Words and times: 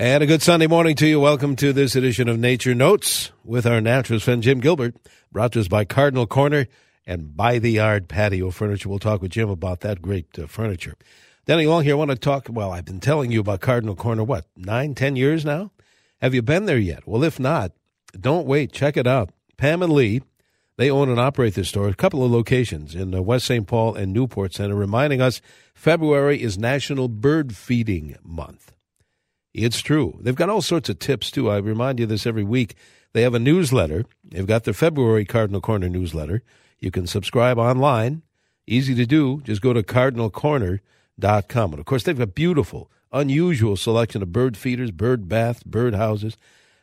And 0.00 0.22
a 0.22 0.26
good 0.26 0.42
Sunday 0.42 0.68
morning 0.68 0.94
to 0.94 1.08
you. 1.08 1.18
Welcome 1.18 1.56
to 1.56 1.72
this 1.72 1.96
edition 1.96 2.28
of 2.28 2.38
Nature 2.38 2.72
Notes 2.72 3.32
with 3.44 3.66
our 3.66 3.80
naturalist 3.80 4.26
friend 4.26 4.40
Jim 4.40 4.60
Gilbert, 4.60 4.94
brought 5.32 5.50
to 5.54 5.60
us 5.60 5.66
by 5.66 5.84
Cardinal 5.84 6.28
Corner 6.28 6.68
and 7.04 7.36
By 7.36 7.58
the 7.58 7.72
Yard 7.72 8.08
Patio 8.08 8.52
Furniture. 8.52 8.88
We'll 8.88 9.00
talk 9.00 9.20
with 9.20 9.32
Jim 9.32 9.48
about 9.50 9.80
that 9.80 10.00
great 10.00 10.38
uh, 10.38 10.46
furniture. 10.46 10.94
Denny 11.46 11.66
Long 11.66 11.82
here. 11.82 11.94
I 11.94 11.98
want 11.98 12.12
to 12.12 12.16
talk. 12.16 12.46
Well, 12.48 12.70
I've 12.70 12.84
been 12.84 13.00
telling 13.00 13.32
you 13.32 13.40
about 13.40 13.60
Cardinal 13.60 13.96
Corner, 13.96 14.22
what, 14.22 14.46
nine, 14.56 14.94
ten 14.94 15.16
years 15.16 15.44
now? 15.44 15.72
Have 16.20 16.32
you 16.32 16.42
been 16.42 16.66
there 16.66 16.78
yet? 16.78 17.04
Well, 17.04 17.24
if 17.24 17.40
not, 17.40 17.72
don't 18.12 18.46
wait. 18.46 18.70
Check 18.70 18.96
it 18.96 19.08
out. 19.08 19.30
Pam 19.56 19.82
and 19.82 19.92
Lee, 19.92 20.22
they 20.76 20.92
own 20.92 21.08
and 21.08 21.18
operate 21.18 21.54
this 21.54 21.70
store, 21.70 21.88
a 21.88 21.94
couple 21.94 22.24
of 22.24 22.30
locations 22.30 22.94
in 22.94 23.12
uh, 23.12 23.20
West 23.20 23.46
St. 23.46 23.66
Paul 23.66 23.96
and 23.96 24.12
Newport 24.12 24.54
Center, 24.54 24.76
reminding 24.76 25.20
us 25.20 25.40
February 25.74 26.40
is 26.40 26.56
National 26.56 27.08
Bird 27.08 27.56
Feeding 27.56 28.14
Month. 28.22 28.74
It's 29.54 29.80
true. 29.80 30.18
They've 30.20 30.34
got 30.34 30.48
all 30.48 30.62
sorts 30.62 30.88
of 30.88 30.98
tips, 30.98 31.30
too. 31.30 31.50
I 31.50 31.58
remind 31.58 31.98
you 31.98 32.06
this 32.06 32.26
every 32.26 32.44
week. 32.44 32.74
They 33.12 33.22
have 33.22 33.34
a 33.34 33.38
newsletter. 33.38 34.04
They've 34.24 34.46
got 34.46 34.64
their 34.64 34.74
February 34.74 35.24
Cardinal 35.24 35.60
Corner 35.60 35.88
newsletter. 35.88 36.42
You 36.78 36.90
can 36.90 37.06
subscribe 37.06 37.58
online. 37.58 38.22
Easy 38.66 38.94
to 38.94 39.06
do. 39.06 39.40
Just 39.42 39.62
go 39.62 39.72
to 39.72 39.82
cardinalcorner.com. 39.82 41.70
And 41.72 41.80
of 41.80 41.86
course, 41.86 42.02
they've 42.02 42.18
got 42.18 42.34
beautiful, 42.34 42.90
unusual 43.10 43.76
selection 43.76 44.22
of 44.22 44.32
bird 44.32 44.56
feeders, 44.56 44.90
bird 44.90 45.28
baths, 45.28 45.62
bird 45.62 45.94
houses. 45.94 46.36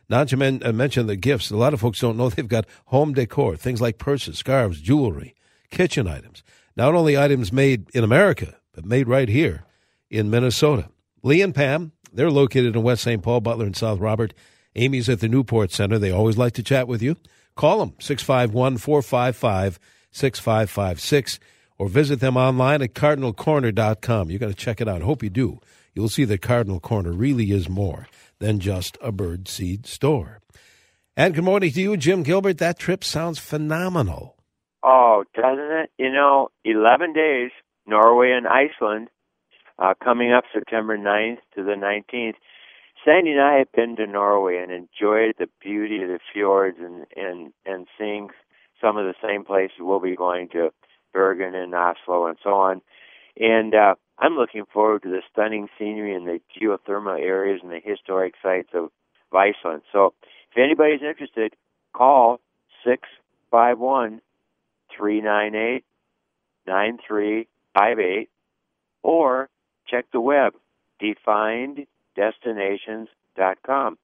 Not 0.08 0.28
to 0.28 0.60
uh, 0.64 0.72
mention 0.72 1.06
the 1.06 1.16
gifts. 1.16 1.50
A 1.50 1.56
lot 1.56 1.74
of 1.74 1.80
folks 1.80 2.00
don't 2.00 2.16
know 2.16 2.28
they've 2.28 2.46
got 2.46 2.66
home 2.86 3.12
decor, 3.14 3.56
things 3.56 3.80
like 3.80 3.98
purses, 3.98 4.38
scarves, 4.38 4.80
jewelry, 4.80 5.34
kitchen 5.70 6.06
items. 6.06 6.42
Not 6.76 6.94
only 6.94 7.16
items 7.16 7.52
made 7.52 7.88
in 7.94 8.04
America, 8.04 8.56
but 8.72 8.84
made 8.84 9.08
right 9.08 9.28
here 9.28 9.64
in 10.10 10.30
Minnesota. 10.30 10.90
Lee 11.22 11.42
and 11.42 11.54
Pam, 11.54 11.92
they're 12.16 12.30
located 12.30 12.74
in 12.74 12.82
West 12.82 13.02
St. 13.02 13.22
Paul, 13.22 13.40
Butler, 13.40 13.66
and 13.66 13.76
South 13.76 14.00
Robert. 14.00 14.34
Amy's 14.74 15.08
at 15.08 15.20
the 15.20 15.28
Newport 15.28 15.70
Center. 15.70 15.98
They 15.98 16.10
always 16.10 16.36
like 16.36 16.52
to 16.54 16.62
chat 16.62 16.88
with 16.88 17.02
you. 17.02 17.16
Call 17.54 17.78
them 17.78 17.94
651 17.98 18.78
455 18.78 19.78
6556 20.10 21.40
or 21.78 21.88
visit 21.88 22.20
them 22.20 22.36
online 22.36 22.82
at 22.82 22.94
cardinalcorner.com. 22.94 24.30
You're 24.30 24.38
going 24.38 24.52
to 24.52 24.58
check 24.58 24.80
it 24.80 24.88
out. 24.88 25.02
Hope 25.02 25.22
you 25.22 25.30
do. 25.30 25.60
You'll 25.94 26.08
see 26.08 26.24
that 26.24 26.42
Cardinal 26.42 26.80
Corner 26.80 27.12
really 27.12 27.52
is 27.52 27.68
more 27.68 28.06
than 28.38 28.60
just 28.60 28.98
a 29.00 29.12
bird 29.12 29.48
seed 29.48 29.86
store. 29.86 30.40
And 31.16 31.34
good 31.34 31.44
morning 31.44 31.72
to 31.72 31.80
you, 31.80 31.96
Jim 31.96 32.22
Gilbert. 32.22 32.58
That 32.58 32.78
trip 32.78 33.02
sounds 33.02 33.38
phenomenal. 33.38 34.36
Oh, 34.82 35.24
doesn't 35.34 35.72
it? 35.72 35.90
You 35.98 36.12
know, 36.12 36.48
11 36.64 37.14
days, 37.14 37.50
Norway 37.86 38.32
and 38.32 38.46
Iceland, 38.46 39.08
uh, 39.78 39.94
coming 40.02 40.32
up 40.32 40.44
September 40.52 40.96
9th 40.96 41.38
to 41.54 41.62
the 41.62 41.72
19th. 41.72 42.34
Sandy 43.04 43.32
and 43.32 43.40
I 43.40 43.58
have 43.58 43.70
been 43.72 43.96
to 43.96 44.06
Norway 44.06 44.56
and 44.56 44.72
enjoyed 44.72 45.34
the 45.38 45.48
beauty 45.60 46.02
of 46.02 46.08
the 46.08 46.18
fjords 46.32 46.78
and, 46.80 47.06
and, 47.14 47.52
and 47.64 47.86
seeing 47.98 48.30
some 48.80 48.96
of 48.96 49.04
the 49.04 49.14
same 49.22 49.44
places 49.44 49.76
we'll 49.80 50.00
be 50.00 50.16
going 50.16 50.48
to 50.50 50.70
Bergen 51.12 51.54
and 51.54 51.74
Oslo 51.74 52.26
and 52.26 52.36
so 52.42 52.50
on. 52.50 52.80
And 53.38 53.74
uh, 53.74 53.94
I'm 54.18 54.34
looking 54.34 54.64
forward 54.72 55.02
to 55.02 55.10
the 55.10 55.22
stunning 55.30 55.68
scenery 55.78 56.14
and 56.14 56.26
the 56.26 56.40
geothermal 56.58 57.20
areas 57.20 57.60
and 57.62 57.70
the 57.70 57.80
historic 57.82 58.34
sites 58.42 58.70
of 58.74 58.90
Iceland. 59.32 59.82
So 59.92 60.14
if 60.50 60.58
anybody's 60.58 61.02
interested, 61.02 61.54
call 61.92 62.40
six 62.84 63.08
five 63.50 63.78
one 63.78 64.20
three 64.96 65.20
nine 65.20 65.54
eight 65.54 65.84
nine 66.66 66.98
three 67.06 67.48
five 67.74 67.98
eight 67.98 68.30
or 69.02 69.48
check 69.88 70.06
the 70.12 70.20
web 70.20 70.52
defineddestinations.com. 71.02 73.98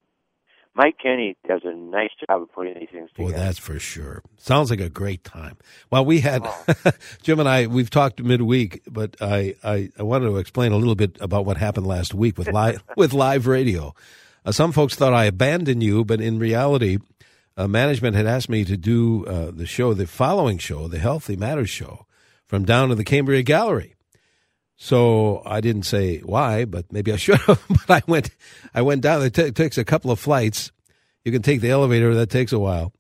Mike 0.75 0.97
Kenny 1.03 1.37
does 1.47 1.60
a 1.65 1.75
nice 1.75 2.10
job 2.26 2.43
of 2.43 2.53
putting 2.53 2.75
these 2.75 2.88
things 2.91 3.10
together. 3.10 3.34
Well, 3.34 3.44
that's 3.44 3.59
for 3.59 3.78
sure. 3.78 4.22
Sounds 4.38 4.70
like 4.70 4.81
a 4.81 4.88
great 4.88 5.22
time. 5.22 5.59
Well, 5.91 6.04
we 6.04 6.20
had 6.20 6.43
oh. 6.44 6.65
Jim 7.22 7.41
and 7.41 7.48
I. 7.48 7.66
We've 7.66 7.91
talked 7.91 8.22
midweek, 8.22 8.82
but 8.88 9.16
I, 9.20 9.54
I, 9.62 9.91
I 9.98 10.03
wanted 10.03 10.26
to 10.26 10.38
explain 10.38 10.72
a 10.72 10.76
little 10.76 10.94
bit 10.94 11.19
about 11.20 11.44
what 11.44 11.59
happened 11.59 11.87
last 11.87 12.14
week 12.14 12.38
with 12.38 12.50
live 12.50 12.82
with 12.97 13.12
live 13.12 13.47
radio. 13.47 13.94
Uh, 14.47 14.53
some 14.53 14.72
folks 14.72 14.94
thought 14.94 15.12
I 15.12 15.26
abandoned 15.26 15.82
you, 15.82 16.06
but 16.06 16.22
in 16.22 16.38
reality, 16.38 16.99
uh, 17.56 17.69
management 17.69 18.16
had 18.16 18.26
asked 18.26 18.49
me 18.49 18.64
to 18.64 18.76
do 18.76 19.26
uh, 19.26 19.50
the 19.50 19.66
show, 19.66 19.93
the 19.93 20.06
following 20.06 20.56
show, 20.56 20.88
the 20.88 20.99
Healthy 20.99 21.37
Matters 21.37 21.70
show, 21.70 22.06
from 22.47 22.64
down 22.64 22.88
to 22.88 22.94
the 22.94 23.04
Cambria 23.04 23.43
Gallery. 23.43 23.94
So 24.77 25.43
I 25.47 25.60
didn't 25.60 25.84
say 25.84 26.19
why, 26.19 26.65
but 26.65 26.93
maybe 26.93 27.12
I 27.12 27.16
should 27.16 27.38
have. 27.43 27.62
but 27.87 27.91
I 27.91 28.03
went, 28.06 28.31
I 28.75 28.83
went 28.83 29.03
down. 29.03 29.22
It, 29.22 29.34
t- 29.34 29.43
it 29.43 29.55
takes 29.55 29.78
a 29.78 29.84
couple 29.84 30.10
of 30.10 30.19
flights. 30.19 30.72
You 31.25 31.33
can 31.33 31.43
take 31.43 31.60
the 31.60 31.71
elevator. 31.71 32.15
That 32.15 32.31
takes 32.31 32.53
a 32.53 32.59
while. 32.59 32.93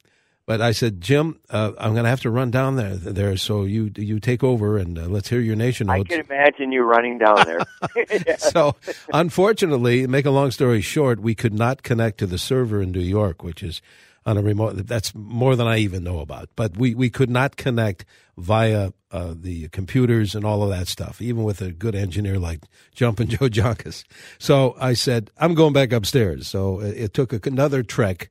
But 0.44 0.60
I 0.60 0.72
said, 0.72 1.00
Jim, 1.00 1.38
uh, 1.50 1.72
I'm 1.78 1.92
going 1.92 2.02
to 2.02 2.10
have 2.10 2.20
to 2.22 2.30
run 2.30 2.50
down 2.50 2.74
there. 2.74 2.96
There, 2.96 3.36
so 3.36 3.62
you 3.62 3.92
you 3.96 4.18
take 4.18 4.42
over 4.42 4.76
and 4.76 4.98
uh, 4.98 5.06
let's 5.06 5.28
hear 5.28 5.40
your 5.40 5.54
nation 5.54 5.86
notes. 5.86 6.10
I 6.12 6.16
can 6.16 6.26
imagine 6.26 6.72
you 6.72 6.82
running 6.82 7.18
down 7.18 7.44
there. 7.44 8.36
so, 8.38 8.74
unfortunately, 9.12 10.02
to 10.02 10.08
make 10.08 10.26
a 10.26 10.30
long 10.30 10.50
story 10.50 10.80
short, 10.80 11.20
we 11.20 11.36
could 11.36 11.54
not 11.54 11.84
connect 11.84 12.18
to 12.18 12.26
the 12.26 12.38
server 12.38 12.82
in 12.82 12.90
New 12.90 13.00
York, 13.00 13.44
which 13.44 13.62
is 13.62 13.80
on 14.24 14.36
a 14.36 14.42
remote. 14.42 14.86
That's 14.86 15.14
more 15.14 15.56
than 15.56 15.66
I 15.66 15.78
even 15.78 16.04
know 16.04 16.20
about. 16.20 16.48
But 16.56 16.76
we, 16.76 16.94
we 16.94 17.10
could 17.10 17.30
not 17.30 17.56
connect 17.56 18.04
via 18.36 18.92
uh, 19.10 19.34
the 19.36 19.68
computers 19.68 20.34
and 20.34 20.44
all 20.44 20.62
of 20.62 20.70
that 20.70 20.88
stuff, 20.88 21.20
even 21.20 21.44
with 21.44 21.60
a 21.60 21.72
good 21.72 21.94
engineer 21.94 22.38
like 22.38 22.60
Jumpin' 22.94 23.28
Joe 23.30 23.48
Jonkas. 23.48 24.04
So 24.38 24.74
I 24.80 24.94
said, 24.94 25.30
I'm 25.38 25.54
going 25.54 25.72
back 25.72 25.92
upstairs. 25.92 26.48
So 26.48 26.80
it, 26.80 26.96
it 26.96 27.14
took 27.14 27.32
a, 27.32 27.40
another 27.48 27.82
trek 27.82 28.30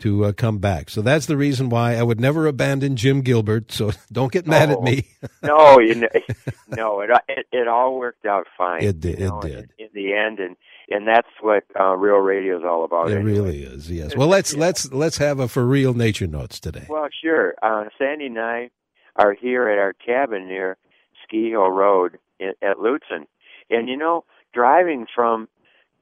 to 0.00 0.26
uh, 0.26 0.32
come 0.32 0.58
back. 0.58 0.90
So 0.90 1.02
that's 1.02 1.26
the 1.26 1.36
reason 1.36 1.70
why 1.70 1.96
I 1.96 2.02
would 2.02 2.20
never 2.20 2.46
abandon 2.46 2.96
Jim 2.96 3.22
Gilbert. 3.22 3.72
So 3.72 3.92
don't 4.12 4.32
get 4.32 4.46
mad 4.46 4.70
at 4.70 4.82
me. 4.82 5.08
no, 5.42 5.78
you 5.80 5.94
know, 5.94 6.08
no, 6.68 7.00
it, 7.00 7.10
it, 7.28 7.46
it 7.52 7.68
all 7.68 7.98
worked 7.98 8.26
out 8.26 8.46
fine. 8.56 8.82
It 8.82 9.00
did. 9.00 9.20
Know, 9.20 9.40
it 9.40 9.42
did 9.42 9.72
in, 9.78 9.86
in 9.86 9.90
the 9.94 10.14
end, 10.14 10.40
and 10.40 10.56
and 10.90 11.06
that's 11.06 11.28
what 11.40 11.64
uh, 11.78 11.94
real 11.94 12.16
radio 12.16 12.58
is 12.58 12.64
all 12.64 12.84
about. 12.84 13.10
It 13.10 13.16
anyway. 13.16 13.32
really 13.32 13.62
is. 13.62 13.90
Yes. 13.90 14.16
Well, 14.16 14.28
let's 14.28 14.54
yeah. 14.54 14.60
let's 14.60 14.92
let's 14.92 15.18
have 15.18 15.38
a 15.38 15.48
for 15.48 15.66
real 15.66 15.94
nature 15.94 16.26
notes 16.26 16.60
today. 16.60 16.86
Well, 16.88 17.08
sure. 17.22 17.54
Uh, 17.62 17.84
Sandy 17.98 18.26
and 18.26 18.38
I 18.38 18.70
are 19.16 19.34
here 19.34 19.68
at 19.68 19.78
our 19.78 19.92
cabin 19.92 20.48
near 20.48 20.76
Ski 21.24 21.50
Hill 21.50 21.70
Road 21.70 22.18
in, 22.38 22.52
at 22.62 22.78
Lutsen, 22.78 23.26
and 23.70 23.88
you 23.88 23.96
know, 23.96 24.24
driving 24.54 25.06
from 25.14 25.48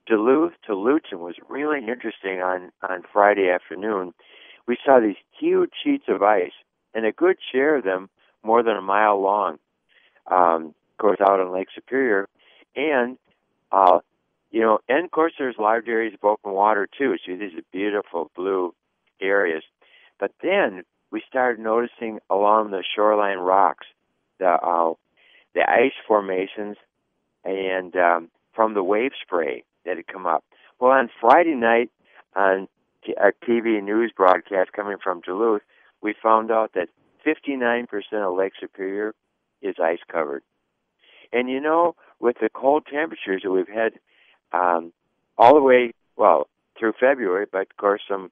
Duluth 0.06 0.52
to 0.66 0.72
Lutsen 0.72 1.18
was 1.18 1.34
really 1.48 1.80
interesting 1.80 2.40
on 2.40 2.70
on 2.82 3.02
Friday 3.12 3.50
afternoon. 3.50 4.14
We 4.68 4.76
saw 4.84 5.00
these 5.00 5.16
huge 5.38 5.70
sheets 5.82 6.04
of 6.08 6.22
ice, 6.22 6.52
and 6.94 7.04
a 7.04 7.12
good 7.12 7.36
share 7.52 7.76
of 7.76 7.84
them 7.84 8.08
more 8.42 8.62
than 8.62 8.76
a 8.76 8.82
mile 8.82 9.20
long. 9.20 9.58
Um, 10.30 10.74
of 10.92 10.98
course, 10.98 11.18
out 11.20 11.40
on 11.40 11.52
Lake 11.52 11.68
Superior, 11.74 12.28
and 12.74 13.18
uh, 13.72 13.98
you 14.50 14.60
know, 14.60 14.78
and 14.88 15.04
of 15.04 15.10
course, 15.10 15.32
there's 15.38 15.56
large 15.58 15.88
areas 15.88 16.14
of 16.14 16.24
open 16.24 16.52
water 16.52 16.88
too. 16.98 17.16
So 17.24 17.36
these 17.36 17.54
are 17.54 17.62
beautiful 17.72 18.30
blue 18.34 18.74
areas. 19.20 19.62
But 20.18 20.32
then 20.42 20.82
we 21.10 21.22
started 21.28 21.60
noticing 21.60 22.20
along 22.30 22.70
the 22.70 22.82
shoreline 22.94 23.38
rocks 23.38 23.86
the 24.38 24.48
uh, 24.48 24.94
the 25.54 25.68
ice 25.68 25.92
formations 26.06 26.76
and 27.44 27.94
um, 27.96 28.28
from 28.54 28.74
the 28.74 28.82
wave 28.82 29.12
spray 29.20 29.64
that 29.84 29.96
had 29.96 30.06
come 30.06 30.26
up. 30.26 30.44
Well, 30.80 30.90
on 30.92 31.08
Friday 31.20 31.54
night 31.54 31.90
on 32.34 32.68
our 33.18 33.32
TV 33.46 33.82
news 33.82 34.12
broadcast 34.14 34.72
coming 34.72 34.96
from 35.02 35.20
Duluth, 35.20 35.62
we 36.02 36.14
found 36.22 36.50
out 36.50 36.72
that 36.74 36.88
59% 37.26 37.86
of 38.12 38.36
Lake 38.36 38.52
Superior 38.60 39.14
is 39.62 39.76
ice 39.82 40.00
covered. 40.10 40.42
And 41.32 41.48
you 41.48 41.60
know, 41.60 41.94
with 42.20 42.36
the 42.40 42.48
cold 42.52 42.86
temperatures 42.90 43.42
that 43.42 43.50
we've 43.50 43.68
had 43.68 43.94
um, 44.52 44.92
all 45.38 45.54
the 45.54 45.62
way, 45.62 45.92
well, 46.16 46.48
through 46.78 46.92
February, 46.98 47.46
but 47.50 47.62
of 47.62 47.76
course 47.78 48.02
some 48.08 48.30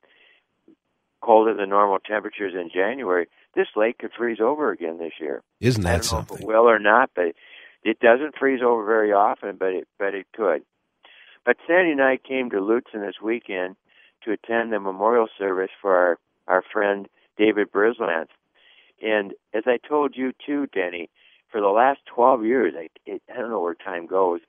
colder 1.22 1.54
than 1.54 1.70
normal 1.70 1.98
temperatures 1.98 2.52
in 2.54 2.70
January, 2.72 3.26
this 3.54 3.68
lake 3.76 3.98
could 3.98 4.10
freeze 4.16 4.40
over 4.40 4.70
again 4.70 4.98
this 4.98 5.14
year. 5.20 5.42
Isn't 5.60 5.84
that 5.84 6.04
something? 6.04 6.36
Know 6.36 6.38
if 6.38 6.42
it 6.42 6.46
will 6.46 6.68
or 6.68 6.78
not, 6.78 7.10
but 7.14 7.34
it 7.82 7.98
doesn't 8.00 8.36
freeze 8.38 8.60
over 8.62 8.84
very 8.84 9.12
often, 9.12 9.56
but 9.58 9.68
it 9.68 9.88
but 9.98 10.14
it 10.14 10.26
could. 10.34 10.62
But 11.44 11.56
Sandy 11.66 11.92
and 11.92 12.02
I 12.02 12.16
came 12.16 12.50
to 12.50 12.56
Lutsen 12.56 13.06
this 13.06 13.20
weekend 13.22 13.76
to 14.24 14.32
attend 14.32 14.72
the 14.72 14.80
memorial 14.80 15.28
service 15.38 15.70
for 15.80 15.94
our, 15.94 16.18
our 16.46 16.62
friend 16.72 17.06
David 17.36 17.70
Brislance. 17.70 18.28
And 19.02 19.32
as 19.52 19.64
I 19.66 19.78
told 19.86 20.16
you 20.16 20.32
too, 20.46 20.66
Denny, 20.66 21.10
for 21.50 21.60
the 21.60 21.68
last 21.68 22.00
12 22.06 22.44
years, 22.44 22.74
I, 22.76 22.88
it, 23.04 23.22
I 23.30 23.38
don't 23.38 23.50
know 23.50 23.60
where 23.60 23.74
time 23.74 24.06
goes, 24.06 24.40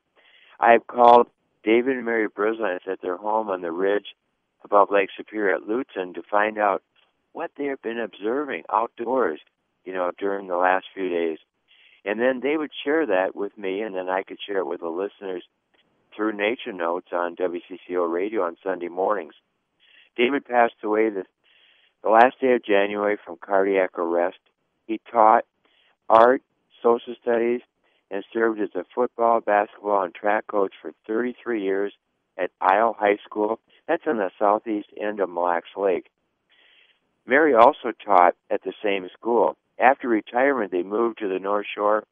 I've 0.60 0.88
called 0.88 1.28
David 1.66 1.98
and 1.98 2.06
Mary 2.06 2.30
Brislance 2.30 2.88
at 2.88 3.02
their 3.02 3.18
home 3.18 3.50
on 3.50 3.62
the 3.62 3.72
ridge 3.72 4.16
above 4.64 4.92
Lake 4.92 5.10
Superior 5.18 5.56
at 5.56 5.64
Lutsen 5.64 6.14
to 6.14 6.22
find 6.30 6.60
out 6.60 6.84
what 7.34 7.52
they 7.58 7.66
have 7.66 7.82
been 7.82 8.00
observing 8.00 8.64
outdoors, 8.72 9.40
you 9.84 9.92
know, 9.92 10.12
during 10.18 10.48
the 10.48 10.58
last 10.58 10.86
few 10.94 11.10
days. 11.10 11.40
And 12.06 12.20
then 12.20 12.40
they 12.42 12.56
would 12.56 12.70
share 12.84 13.08
that 13.08 13.36
with 13.36 13.58
me, 13.58 13.82
and 13.82 13.96
then 13.96 14.10
I 14.10 14.22
could 14.22 14.38
share 14.46 14.60
it 14.60 14.68
with 14.68 14.82
the 14.82 14.90
listeners 14.90 15.44
through 16.16 16.34
Nature 16.34 16.72
Notes 16.72 17.08
on 17.12 17.36
WCCO 17.36 18.12
radio 18.12 18.44
on 18.44 18.58
Sunday 18.64 18.88
mornings. 18.88 19.34
David 20.16 20.46
passed 20.46 20.76
away 20.84 21.10
the, 21.10 21.26
the 22.04 22.10
last 22.10 22.40
day 22.40 22.54
of 22.54 22.64
January 22.64 23.18
from 23.26 23.38
cardiac 23.44 23.98
arrest. 23.98 24.38
He 24.86 25.02
taught 25.12 25.46
art, 26.08 26.44
social 26.82 27.16
studies, 27.20 27.62
and 28.12 28.24
served 28.34 28.60
as 28.60 28.70
a 28.76 28.86
football, 28.94 29.42
basketball, 29.42 30.04
and 30.04 30.14
track 30.14 30.48
coach 30.48 30.74
for 30.82 30.92
33 31.08 31.64
years 31.64 31.94
at 32.38 32.52
Isle 32.62 32.96
High 32.98 33.18
School. 33.26 33.60
That's 33.88 34.04
on 34.08 34.18
the 34.18 34.32
southeast 34.38 34.90
end 35.00 35.20
of 35.20 35.30
Mille 35.30 35.44
Lacs 35.44 35.70
Lake. 35.76 36.08
Mary 37.26 37.54
also 37.54 37.92
taught 38.04 38.36
at 38.50 38.64
the 38.64 38.74
same 38.84 39.08
school. 39.18 39.58
After 39.80 40.08
retirement, 40.08 40.72
they 40.72 40.84
moved 40.84 41.20
to 41.20 41.28
the 41.28 41.40
North 41.40 41.66
Shore, 41.74 42.06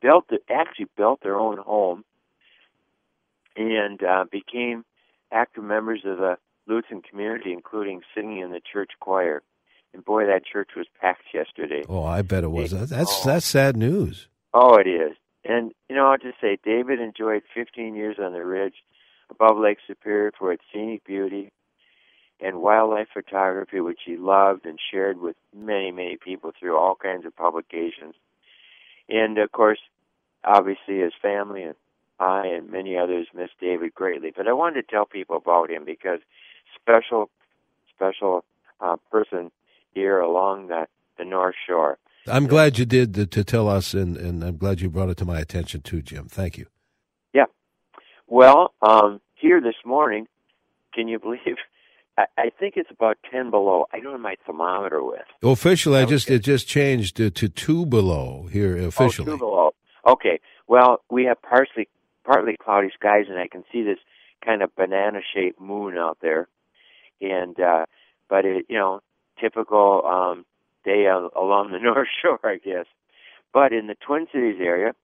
built 0.00 0.28
the, 0.28 0.38
actually 0.48 0.86
built 0.96 1.20
their 1.22 1.38
own 1.38 1.58
home, 1.58 2.04
and 3.56 4.02
uh, 4.02 4.24
became 4.30 4.84
active 5.30 5.64
members 5.64 6.02
of 6.04 6.18
the 6.18 6.36
Lutsen 6.68 7.02
community, 7.02 7.52
including 7.52 8.02
singing 8.14 8.38
in 8.38 8.50
the 8.50 8.60
church 8.60 8.90
choir. 9.00 9.42
And 9.92 10.04
boy, 10.04 10.26
that 10.26 10.46
church 10.46 10.70
was 10.76 10.86
packed 11.00 11.24
yesterday. 11.34 11.82
Oh, 11.88 12.04
I 12.04 12.22
bet 12.22 12.44
it 12.44 12.50
was. 12.50 12.70
That's 12.70 13.12
oh. 13.12 13.22
that's 13.26 13.44
sad 13.44 13.76
news. 13.76 14.28
Oh, 14.54 14.76
it 14.76 14.86
is. 14.86 15.16
And 15.44 15.72
you 15.88 15.96
know, 15.96 16.06
I'll 16.06 16.18
just 16.18 16.40
say, 16.40 16.58
David 16.64 17.00
enjoyed 17.00 17.42
15 17.54 17.94
years 17.94 18.16
on 18.20 18.32
the 18.32 18.44
ridge 18.44 18.74
above 19.30 19.58
Lake 19.58 19.78
Superior 19.86 20.32
for 20.38 20.52
its 20.52 20.62
scenic 20.72 21.04
beauty 21.04 21.52
and 22.40 22.60
wildlife 22.60 23.08
photography, 23.12 23.80
which 23.80 24.00
he 24.04 24.16
loved 24.16 24.66
and 24.66 24.78
shared 24.90 25.20
with 25.20 25.36
many, 25.56 25.92
many 25.92 26.16
people 26.16 26.52
through 26.58 26.76
all 26.76 26.94
kinds 26.94 27.24
of 27.24 27.34
publications. 27.36 28.14
And 29.08 29.38
of 29.38 29.52
course, 29.52 29.78
obviously, 30.44 30.98
his 30.98 31.12
family 31.20 31.62
and 31.62 31.74
I 32.18 32.46
and 32.46 32.70
many 32.70 32.96
others 32.96 33.26
miss 33.34 33.50
David 33.60 33.94
greatly. 33.94 34.32
But 34.36 34.48
I 34.48 34.52
wanted 34.52 34.82
to 34.82 34.90
tell 34.90 35.06
people 35.06 35.36
about 35.36 35.70
him 35.70 35.84
because 35.84 36.20
special, 36.80 37.30
special 37.94 38.44
uh, 38.80 38.96
person 39.10 39.50
here 39.92 40.20
along 40.20 40.68
the, 40.68 40.86
the 41.18 41.24
North 41.24 41.54
Shore. 41.66 41.98
I'm 42.26 42.46
glad 42.46 42.78
you 42.78 42.84
did 42.84 43.14
to, 43.14 43.26
to 43.26 43.44
tell 43.44 43.68
us, 43.68 43.94
and, 43.94 44.16
and 44.16 44.44
I'm 44.44 44.56
glad 44.56 44.80
you 44.80 44.88
brought 44.88 45.08
it 45.08 45.16
to 45.18 45.24
my 45.24 45.40
attention 45.40 45.80
too, 45.80 46.02
Jim. 46.02 46.26
Thank 46.28 46.56
you. 46.56 46.66
Yeah. 47.32 47.46
Well, 48.26 48.74
um, 48.80 49.20
here 49.34 49.60
this 49.60 49.74
morning, 49.84 50.26
can 50.94 51.08
you 51.08 51.18
believe? 51.18 51.40
I, 52.18 52.26
I 52.36 52.50
think 52.50 52.74
it's 52.76 52.90
about 52.90 53.18
ten 53.30 53.50
below. 53.50 53.86
I 53.92 54.00
don't 54.00 54.12
have 54.12 54.20
my 54.20 54.36
thermometer 54.46 55.02
with. 55.02 55.22
Officially, 55.42 55.98
I 55.98 56.04
just 56.04 56.30
it 56.30 56.40
just 56.40 56.68
changed 56.68 57.16
to, 57.16 57.30
to 57.30 57.48
two 57.48 57.86
below 57.86 58.48
here 58.52 58.76
officially. 58.76 59.28
Oh, 59.28 59.32
two 59.32 59.38
below. 59.38 59.74
Okay. 60.06 60.40
Well, 60.68 61.02
we 61.10 61.24
have 61.24 61.40
partly 61.42 61.88
partly 62.24 62.56
cloudy 62.62 62.90
skies, 62.94 63.26
and 63.28 63.38
I 63.38 63.48
can 63.48 63.64
see 63.72 63.82
this 63.82 63.98
kind 64.44 64.62
of 64.62 64.74
banana 64.76 65.20
shaped 65.34 65.60
moon 65.60 65.96
out 65.96 66.18
there. 66.20 66.48
And 67.20 67.58
uh, 67.58 67.86
but 68.28 68.44
it, 68.44 68.66
you 68.68 68.78
know, 68.78 69.00
typical 69.40 70.02
um, 70.06 70.44
day 70.84 71.06
along 71.06 71.72
the 71.72 71.78
North 71.82 72.08
Shore, 72.20 72.40
I 72.44 72.56
guess. 72.56 72.86
But 73.52 73.72
in 73.72 73.86
the 73.86 73.94
Twin 73.94 74.26
Cities 74.32 74.60
area, 74.60 74.94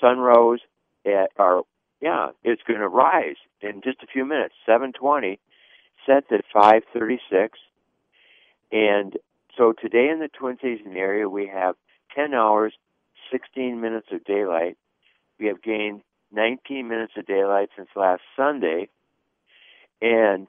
sun 0.00 0.18
rose 0.18 0.60
eh, 1.04 1.10
at, 1.10 1.30
our 1.38 1.62
yeah, 2.00 2.30
it's 2.42 2.62
going 2.66 2.80
to 2.80 2.88
rise 2.88 3.36
in 3.60 3.80
just 3.82 4.02
a 4.02 4.06
few 4.06 4.24
minutes. 4.24 4.54
7:20 4.68 5.38
sets 6.06 6.26
at 6.30 6.44
5:36, 6.54 7.50
and 8.72 9.16
so 9.56 9.72
today 9.72 10.08
in 10.10 10.18
the 10.18 10.28
Twin 10.28 10.58
Cities 10.60 10.80
area 10.94 11.28
we 11.28 11.46
have 11.46 11.76
10 12.14 12.34
hours, 12.34 12.74
16 13.30 13.80
minutes 13.80 14.08
of 14.12 14.24
daylight. 14.24 14.76
We 15.38 15.46
have 15.46 15.62
gained 15.62 16.02
19 16.32 16.88
minutes 16.88 17.14
of 17.16 17.26
daylight 17.26 17.70
since 17.76 17.88
last 17.96 18.22
Sunday, 18.36 18.88
and 20.02 20.46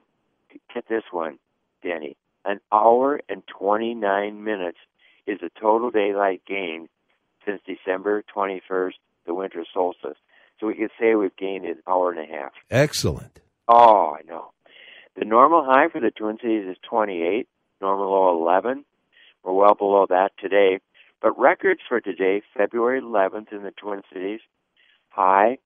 get 0.74 0.88
this 0.88 1.04
one, 1.10 1.38
Denny, 1.82 2.16
an 2.46 2.60
hour 2.72 3.20
and 3.28 3.42
29 3.46 4.44
minutes 4.44 4.78
is 5.26 5.38
the 5.40 5.50
total 5.60 5.90
daylight 5.90 6.42
gain 6.46 6.88
since 7.44 7.60
December 7.66 8.24
21st, 8.34 8.94
the 9.26 9.34
winter 9.34 9.64
solstice. 9.72 10.16
So 10.58 10.66
we 10.66 10.74
could 10.74 10.90
say 10.98 11.14
we've 11.14 11.36
gained 11.36 11.64
an 11.64 11.78
hour 11.86 12.10
and 12.10 12.20
a 12.20 12.32
half. 12.32 12.52
Excellent. 12.70 13.40
Oh, 13.68 14.16
I 14.18 14.22
know. 14.26 14.52
The 15.18 15.24
normal 15.24 15.64
high 15.64 15.88
for 15.88 16.00
the 16.00 16.10
Twin 16.10 16.38
Cities 16.40 16.66
is 16.68 16.76
28, 16.88 17.48
normal 17.80 18.10
low 18.10 18.40
11. 18.40 18.84
We're 19.42 19.52
well 19.52 19.74
below 19.74 20.06
that 20.08 20.32
today. 20.38 20.80
But 21.22 21.38
records 21.38 21.80
for 21.88 22.00
today, 22.00 22.42
February 22.56 23.00
11th 23.00 23.52
in 23.52 23.62
the 23.62 23.70
Twin 23.70 24.02
Cities, 24.12 24.40
high 25.08 25.58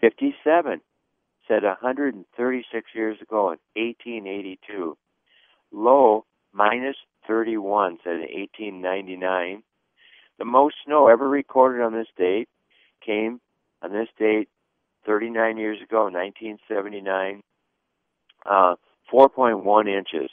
57, 0.00 0.80
said 1.46 1.62
136 1.62 2.86
years 2.94 3.16
ago 3.20 3.50
in 3.50 3.58
1882. 3.82 4.96
Low 5.72 6.24
minus 6.52 6.96
31, 7.26 7.98
said 8.02 8.14
in 8.14 8.20
1899. 8.20 9.62
The 10.38 10.44
most 10.44 10.76
snow 10.84 11.08
ever 11.08 11.28
recorded 11.28 11.82
on 11.82 11.92
this 11.92 12.06
date 12.16 12.48
came 13.04 13.40
on 13.82 13.92
this 13.92 14.08
date 14.18 14.48
39 15.06 15.56
years 15.56 15.78
ago, 15.82 16.04
1979, 16.04 17.42
uh, 18.46 18.74
4.1 19.12 19.88
inches. 19.88 20.30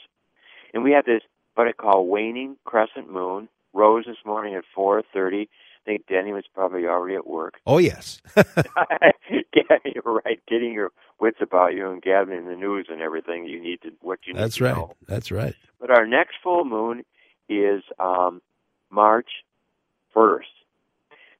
And 0.74 0.84
we 0.84 0.92
have 0.92 1.04
this, 1.04 1.22
what 1.54 1.66
I 1.66 1.72
call 1.72 2.06
waning 2.06 2.56
crescent 2.64 3.10
moon, 3.10 3.48
rose 3.72 4.04
this 4.06 4.16
morning 4.24 4.54
at 4.54 4.64
4.30. 4.76 5.42
I 5.42 5.46
think 5.84 6.06
Denny 6.08 6.32
was 6.32 6.44
probably 6.52 6.86
already 6.86 7.14
at 7.14 7.26
work. 7.26 7.60
Oh, 7.64 7.78
yes. 7.78 8.20
yeah, 8.36 9.78
you're 9.84 10.20
right. 10.24 10.40
Getting 10.48 10.72
your 10.72 10.90
wits 11.20 11.38
about 11.40 11.74
you 11.74 11.88
and 11.90 12.02
gathering 12.02 12.46
the 12.46 12.56
news 12.56 12.86
and 12.90 13.00
everything 13.00 13.46
you 13.46 13.62
need 13.62 13.80
to, 13.82 13.92
what 14.00 14.20
you 14.26 14.34
need 14.34 14.40
That's 14.40 14.60
right. 14.60 14.74
know. 14.74 14.94
That's 15.06 15.30
right. 15.30 15.54
But 15.80 15.90
our 15.90 16.06
next 16.06 16.36
full 16.42 16.64
moon 16.64 17.04
is 17.48 17.82
um, 17.98 18.40
March 18.90 19.28
1st. 20.14 20.42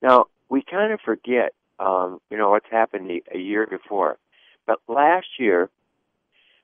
Now, 0.02 0.26
we 0.48 0.62
kind 0.62 0.92
of 0.92 1.00
forget 1.00 1.52
um, 1.78 2.20
you 2.30 2.36
know, 2.36 2.50
what's 2.50 2.70
happened 2.70 3.10
a 3.32 3.38
year 3.38 3.66
before. 3.66 4.18
But 4.66 4.78
last 4.88 5.26
year, 5.38 5.68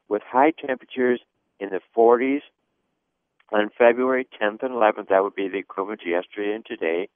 with 0.09 0.23
high 0.23 0.53
temperatures 0.53 1.21
in 1.61 1.71
the 1.71 1.81
40s 1.97 2.41
on 3.53 3.71
February 3.77 4.27
10th 4.41 4.63
and 4.63 4.73
11th, 4.73 5.09
that 5.09 5.23
would 5.23 5.35
be 5.35 5.49
the 5.49 5.59
equivalent 5.59 6.01
to 6.01 6.09
yesterday 6.09 6.55
and 6.55 6.65
today, 6.65 7.09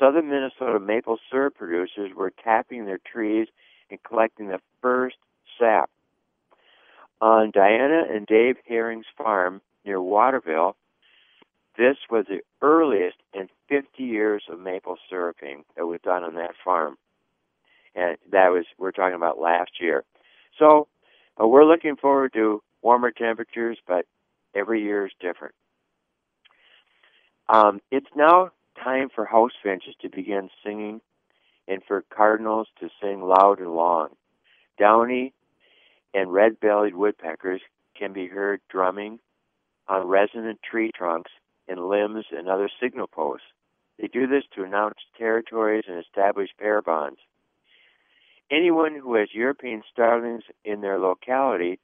southern 0.00 0.28
Minnesota 0.30 0.80
maple 0.80 1.18
syrup 1.30 1.54
producers 1.54 2.10
were 2.16 2.32
tapping 2.42 2.86
their 2.86 2.98
trees 2.98 3.48
and 3.90 4.02
collecting 4.02 4.48
the 4.48 4.60
first 4.80 5.16
sap. 5.58 5.90
On 7.22 7.52
Diana 7.52 8.02
and 8.12 8.26
Dave 8.26 8.56
Herring's 8.66 9.06
farm 9.16 9.60
near 9.84 10.02
Waterville, 10.02 10.74
this 11.78 11.96
was 12.10 12.26
the 12.28 12.40
earliest 12.60 13.16
in 13.32 13.48
50 13.68 14.02
years 14.02 14.42
of 14.50 14.58
maple 14.58 14.96
syruping 15.08 15.62
that 15.76 15.86
was 15.86 16.00
done 16.02 16.24
on 16.24 16.34
that 16.34 16.54
farm. 16.64 16.98
And 17.94 18.16
that 18.32 18.48
was, 18.48 18.64
we're 18.76 18.90
talking 18.90 19.14
about 19.14 19.38
last 19.38 19.70
year. 19.80 20.02
So 20.58 20.88
uh, 21.40 21.46
we're 21.46 21.64
looking 21.64 21.94
forward 21.94 22.32
to 22.32 22.60
warmer 22.82 23.12
temperatures, 23.12 23.78
but 23.86 24.04
every 24.52 24.82
year 24.82 25.06
is 25.06 25.12
different. 25.20 25.54
Um, 27.48 27.80
it's 27.92 28.10
now 28.16 28.50
time 28.82 29.10
for 29.14 29.24
house 29.26 29.52
finches 29.62 29.94
to 30.02 30.08
begin 30.08 30.50
singing 30.66 31.00
and 31.68 31.82
for 31.86 32.04
cardinals 32.12 32.66
to 32.80 32.88
sing 33.00 33.22
loud 33.22 33.60
and 33.60 33.76
long. 33.76 34.08
Downy 34.76 35.32
and 36.14 36.32
red 36.32 36.60
bellied 36.60 36.94
woodpeckers 36.94 37.60
can 37.96 38.12
be 38.12 38.26
heard 38.26 38.60
drumming 38.68 39.18
on 39.88 40.06
resonant 40.06 40.60
tree 40.62 40.90
trunks 40.94 41.30
and 41.68 41.88
limbs 41.88 42.26
and 42.30 42.48
other 42.48 42.70
signal 42.80 43.06
posts. 43.06 43.46
They 43.98 44.08
do 44.08 44.26
this 44.26 44.44
to 44.54 44.64
announce 44.64 44.96
territories 45.16 45.84
and 45.88 45.98
establish 45.98 46.50
pair 46.58 46.82
bonds. 46.82 47.18
Anyone 48.50 48.98
who 49.00 49.14
has 49.14 49.28
European 49.32 49.82
starlings 49.90 50.44
in 50.64 50.80
their 50.80 50.98
locality 50.98 51.78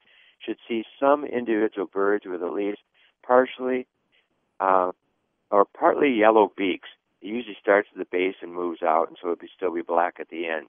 should 0.44 0.58
see 0.68 0.84
some 1.00 1.24
individual 1.24 1.86
birds 1.86 2.24
with 2.26 2.42
at 2.42 2.52
least 2.52 2.80
partially 3.22 3.86
uh, 4.60 4.92
or 5.50 5.64
partly 5.64 6.10
yellow 6.10 6.52
beaks. 6.56 6.88
It 7.22 7.28
usually 7.28 7.56
starts 7.60 7.88
at 7.92 7.98
the 7.98 8.04
base 8.04 8.36
and 8.42 8.54
moves 8.54 8.82
out, 8.82 9.08
and 9.08 9.16
so 9.20 9.30
it 9.30 9.40
would 9.40 9.50
still 9.56 9.72
be 9.72 9.82
black 9.82 10.16
at 10.20 10.28
the 10.28 10.46
end. 10.46 10.66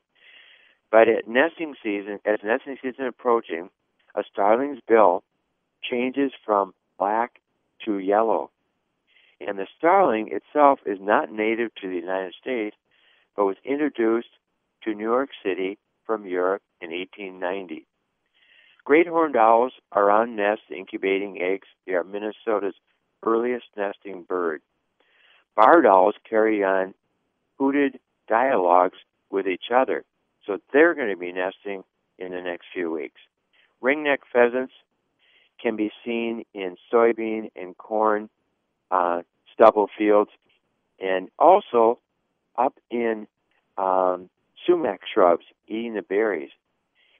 But 0.92 1.08
at 1.08 1.28
nesting 1.28 1.76
season, 1.84 2.20
as 2.26 2.40
nesting 2.44 2.78
season 2.82 3.06
approaching, 3.06 3.70
a 4.16 4.24
starling's 4.32 4.80
bill 4.88 5.24
changes 5.82 6.32
from 6.46 6.74
black 6.98 7.40
to 7.86 8.00
yellow. 8.00 8.52
And 9.40 9.58
the 9.58 9.68
starling 9.78 10.30
itself 10.32 10.80
is 10.86 10.98
not 11.00 11.32
native 11.32 11.74
to 11.76 11.88
the 11.88 11.96
United 11.96 12.34
States, 12.42 12.76
but 13.36 13.46
was 13.46 13.56
introduced 13.64 14.30
to 14.84 14.94
New 14.94 15.04
York 15.04 15.30
City 15.44 15.78
from 16.06 16.26
Europe 16.26 16.62
in 16.82 16.90
1890. 16.92 17.86
Great 18.84 19.08
horned 19.08 19.36
owls 19.36 19.74
are 19.92 20.10
on 20.10 20.36
nests 20.36 20.66
incubating 20.76 21.42
eggs. 21.42 21.68
They 21.86 21.94
are 21.94 22.04
Minnesota's 22.04 22.76
earliest 23.24 23.66
nesting 23.78 24.24
bird. 24.24 24.62
Barred 25.56 25.86
owls 25.86 26.16
carry 26.28 26.64
on 26.64 26.94
hooted 27.58 28.00
dialogues 28.28 28.98
with 29.30 29.48
each 29.48 29.72
other, 29.74 30.04
so 30.50 30.58
they're 30.74 30.96
going 30.96 31.10
to 31.12 31.16
be 31.16 31.32
nesting 31.32 31.84
in 32.18 32.32
the 32.32 32.42
next 32.42 32.66
few 32.74 32.92
weeks. 32.92 33.22
Ringneck 33.84 34.18
pheasants 34.34 34.74
can 35.62 35.76
be 35.76 35.92
seen 36.04 36.44
in 36.56 36.76
soybean 36.92 37.52
and 37.56 37.78
corn 37.78 38.30
uh, 38.90 39.22
stubble 39.54 39.90
fields, 39.96 40.32
and 41.00 41.30
also 41.38 42.00
up 42.58 42.74
in 42.90 43.28
um, 43.78 44.28
sumac 44.66 45.02
shrubs 45.14 45.46
eating 45.68 45.94
the 45.94 46.02
berries. 46.02 46.50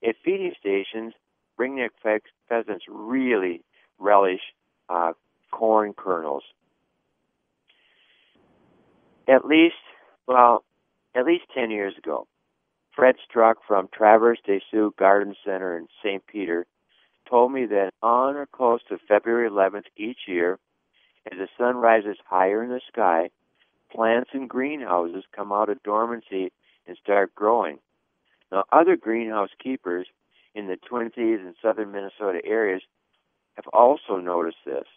At 0.04 0.16
feeding 0.26 0.54
stations, 0.60 1.14
ringneck 1.60 1.90
fe- 2.02 2.20
pheasants 2.48 2.86
really 2.90 3.62
relish 4.00 4.42
uh, 4.90 5.14
corn 5.52 5.94
kernels. 5.94 6.44
At 9.28 9.46
least, 9.46 9.76
well, 10.26 10.64
at 11.14 11.26
least 11.26 11.44
10 11.54 11.70
years 11.70 11.94
ago, 11.96 12.26
Fred 13.00 13.16
Struck 13.24 13.60
from 13.66 13.88
Traverse 13.94 14.40
des 14.46 14.60
Sioux 14.70 14.94
Garden 15.00 15.34
Center 15.46 15.78
in 15.78 15.88
St. 16.04 16.22
Peter 16.28 16.66
told 17.30 17.54
me 17.54 17.66
that 17.66 17.94
on 18.04 18.36
or 18.36 18.46
close 18.46 18.82
to 18.90 18.98
February 19.08 19.50
11th 19.50 19.86
each 19.96 20.28
year, 20.28 20.60
as 21.32 21.38
the 21.38 21.48
sun 21.58 21.78
rises 21.78 22.18
higher 22.26 22.62
in 22.62 22.70
the 22.70 22.82
sky, 22.92 23.30
plants 23.90 24.32
in 24.34 24.48
greenhouses 24.48 25.24
come 25.34 25.54
out 25.54 25.70
of 25.70 25.82
dormancy 25.82 26.52
and 26.88 26.98
start 27.02 27.34
growing. 27.34 27.80
Now, 28.52 28.66
other 28.70 28.98
greenhouse 28.98 29.52
keepers 29.64 30.08
in 30.54 30.68
the 30.68 30.76
Twin 30.76 31.10
Cities 31.16 31.40
and 31.40 31.56
southern 31.62 31.94
Minnesota 31.94 32.42
areas 32.44 32.82
have 33.54 33.68
also 33.68 34.18
noticed 34.18 34.66
this, 34.66 34.88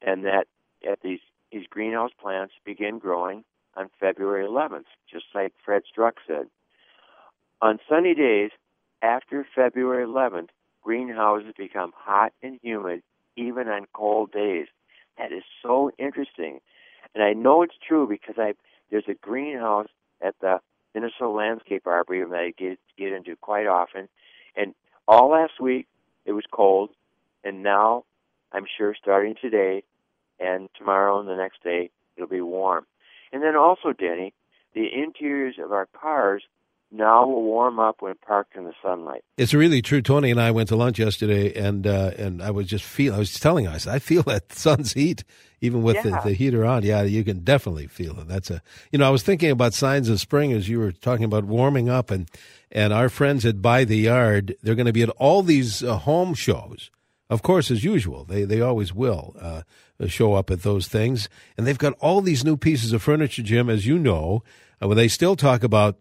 and 0.00 0.24
that 0.24 0.46
at 0.88 1.00
these 1.02 1.20
these 1.50 1.66
greenhouse 1.68 2.12
plants 2.20 2.54
begin 2.64 3.00
growing 3.00 3.42
on 3.76 3.90
February 3.98 4.46
11th, 4.46 4.86
just 5.10 5.26
like 5.34 5.52
Fred 5.64 5.82
Struck 5.90 6.18
said. 6.26 6.46
On 7.62 7.78
sunny 7.88 8.14
days 8.14 8.50
after 9.02 9.46
February 9.54 10.06
11th, 10.06 10.48
greenhouses 10.82 11.52
become 11.56 11.92
hot 11.96 12.32
and 12.42 12.58
humid 12.62 13.02
even 13.36 13.68
on 13.68 13.86
cold 13.92 14.32
days. 14.32 14.66
That 15.18 15.32
is 15.32 15.42
so 15.62 15.90
interesting. 15.98 16.60
And 17.14 17.22
I 17.22 17.32
know 17.32 17.62
it's 17.62 17.76
true 17.86 18.06
because 18.08 18.36
I 18.38 18.54
there's 18.90 19.08
a 19.08 19.14
greenhouse 19.14 19.88
at 20.20 20.34
the 20.40 20.60
Minnesota 20.94 21.28
Landscape 21.28 21.86
Arboretum 21.86 22.30
that 22.30 22.40
I 22.40 22.52
get 22.56 22.78
get 22.98 23.12
into 23.12 23.36
quite 23.36 23.66
often. 23.66 24.08
And 24.56 24.74
all 25.08 25.30
last 25.30 25.60
week 25.60 25.86
it 26.24 26.32
was 26.32 26.44
cold 26.50 26.90
and 27.44 27.62
now 27.62 28.04
I'm 28.52 28.66
sure 28.78 28.94
starting 29.00 29.34
today 29.40 29.84
and 30.40 30.68
tomorrow 30.76 31.20
and 31.20 31.28
the 31.28 31.36
next 31.36 31.62
day 31.62 31.90
it'll 32.16 32.28
be 32.28 32.40
warm. 32.40 32.86
And 33.32 33.42
then 33.42 33.56
also, 33.56 33.92
Denny, 33.92 34.32
the 34.74 34.86
interiors 34.92 35.56
of 35.62 35.72
our 35.72 35.86
cars 35.86 36.44
now 36.94 37.26
will 37.26 37.42
warm 37.42 37.78
up 37.78 38.00
when 38.00 38.14
parked 38.26 38.56
in 38.56 38.64
the 38.64 38.72
sunlight. 38.82 39.24
It's 39.36 39.52
really 39.54 39.82
true. 39.82 40.00
Tony 40.02 40.30
and 40.30 40.40
I 40.40 40.50
went 40.50 40.68
to 40.68 40.76
lunch 40.76 40.98
yesterday, 40.98 41.52
and 41.54 41.86
uh, 41.86 42.12
and 42.16 42.42
I 42.42 42.50
was 42.50 42.66
just 42.66 42.84
feel. 42.84 43.14
I 43.14 43.18
was 43.18 43.34
telling 43.34 43.66
us 43.66 43.86
I 43.86 43.98
feel 43.98 44.22
that 44.24 44.52
sun's 44.54 44.92
heat 44.92 45.24
even 45.60 45.82
with 45.82 45.96
Yeah. 45.96 46.20
the, 46.20 46.28
the 46.30 46.34
heater 46.34 46.64
on. 46.64 46.82
Yeah, 46.82 47.02
you 47.02 47.24
can 47.24 47.40
definitely 47.40 47.86
feel 47.86 48.18
it. 48.20 48.28
That's 48.28 48.50
a 48.50 48.62
you 48.92 48.98
know 48.98 49.06
I 49.06 49.10
was 49.10 49.22
thinking 49.22 49.50
about 49.50 49.74
signs 49.74 50.08
of 50.08 50.20
spring 50.20 50.52
as 50.52 50.68
you 50.68 50.78
were 50.78 50.92
talking 50.92 51.24
about 51.24 51.44
warming 51.44 51.88
up, 51.88 52.10
and 52.10 52.28
and 52.70 52.92
our 52.92 53.08
friends 53.08 53.44
at 53.44 53.60
By 53.62 53.84
the 53.84 53.96
Yard 53.98 54.54
they're 54.62 54.74
going 54.74 54.86
to 54.86 54.92
be 54.92 55.02
at 55.02 55.10
all 55.10 55.42
these 55.42 55.82
uh, 55.82 55.96
home 55.98 56.34
shows. 56.34 56.90
Of 57.30 57.42
course, 57.42 57.70
as 57.70 57.82
usual, 57.82 58.24
they 58.24 58.44
they 58.44 58.60
always 58.60 58.94
will 58.94 59.34
uh, 59.40 59.62
show 60.06 60.34
up 60.34 60.50
at 60.50 60.62
those 60.62 60.86
things, 60.88 61.28
and 61.56 61.66
they've 61.66 61.78
got 61.78 61.94
all 61.98 62.20
these 62.20 62.44
new 62.44 62.56
pieces 62.56 62.92
of 62.92 63.02
furniture, 63.02 63.42
Jim, 63.42 63.70
as 63.70 63.86
you 63.86 63.98
know, 63.98 64.42
uh, 64.82 64.86
where 64.86 64.94
they 64.94 65.08
still 65.08 65.34
talk 65.34 65.62
about 65.64 65.96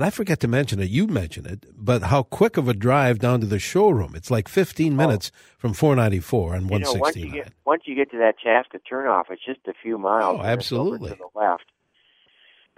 and 0.00 0.06
I 0.06 0.08
forget 0.08 0.40
to 0.40 0.48
mention 0.48 0.80
it, 0.80 0.88
you 0.88 1.06
mentioned 1.06 1.46
it, 1.46 1.66
but 1.76 2.04
how 2.04 2.22
quick 2.22 2.56
of 2.56 2.68
a 2.68 2.72
drive 2.72 3.18
down 3.18 3.40
to 3.40 3.46
the 3.46 3.58
showroom. 3.58 4.14
It's 4.14 4.30
like 4.30 4.48
15 4.48 4.96
minutes 4.96 5.30
from 5.58 5.74
494 5.74 6.54
and 6.54 6.70
Oh. 6.72 6.74
You 6.74 6.84
know, 6.84 6.92
once 6.94 7.16
you 7.16 7.26
169. 7.26 7.44
get 7.44 7.52
once 7.66 7.82
you 7.84 7.94
get 7.94 8.10
to 8.12 8.16
that 8.16 8.38
Chaska 8.38 8.78
turnoff, 8.90 9.24
it's 9.28 9.44
just 9.44 9.60
a 9.68 9.74
few 9.82 9.98
miles. 9.98 10.38
Oh, 10.38 10.40
and 10.40 10.58
it's 10.58 10.72
over 10.72 10.84
absolutely. 10.84 11.10
to 11.10 11.16
the 11.16 11.38
left. 11.38 11.66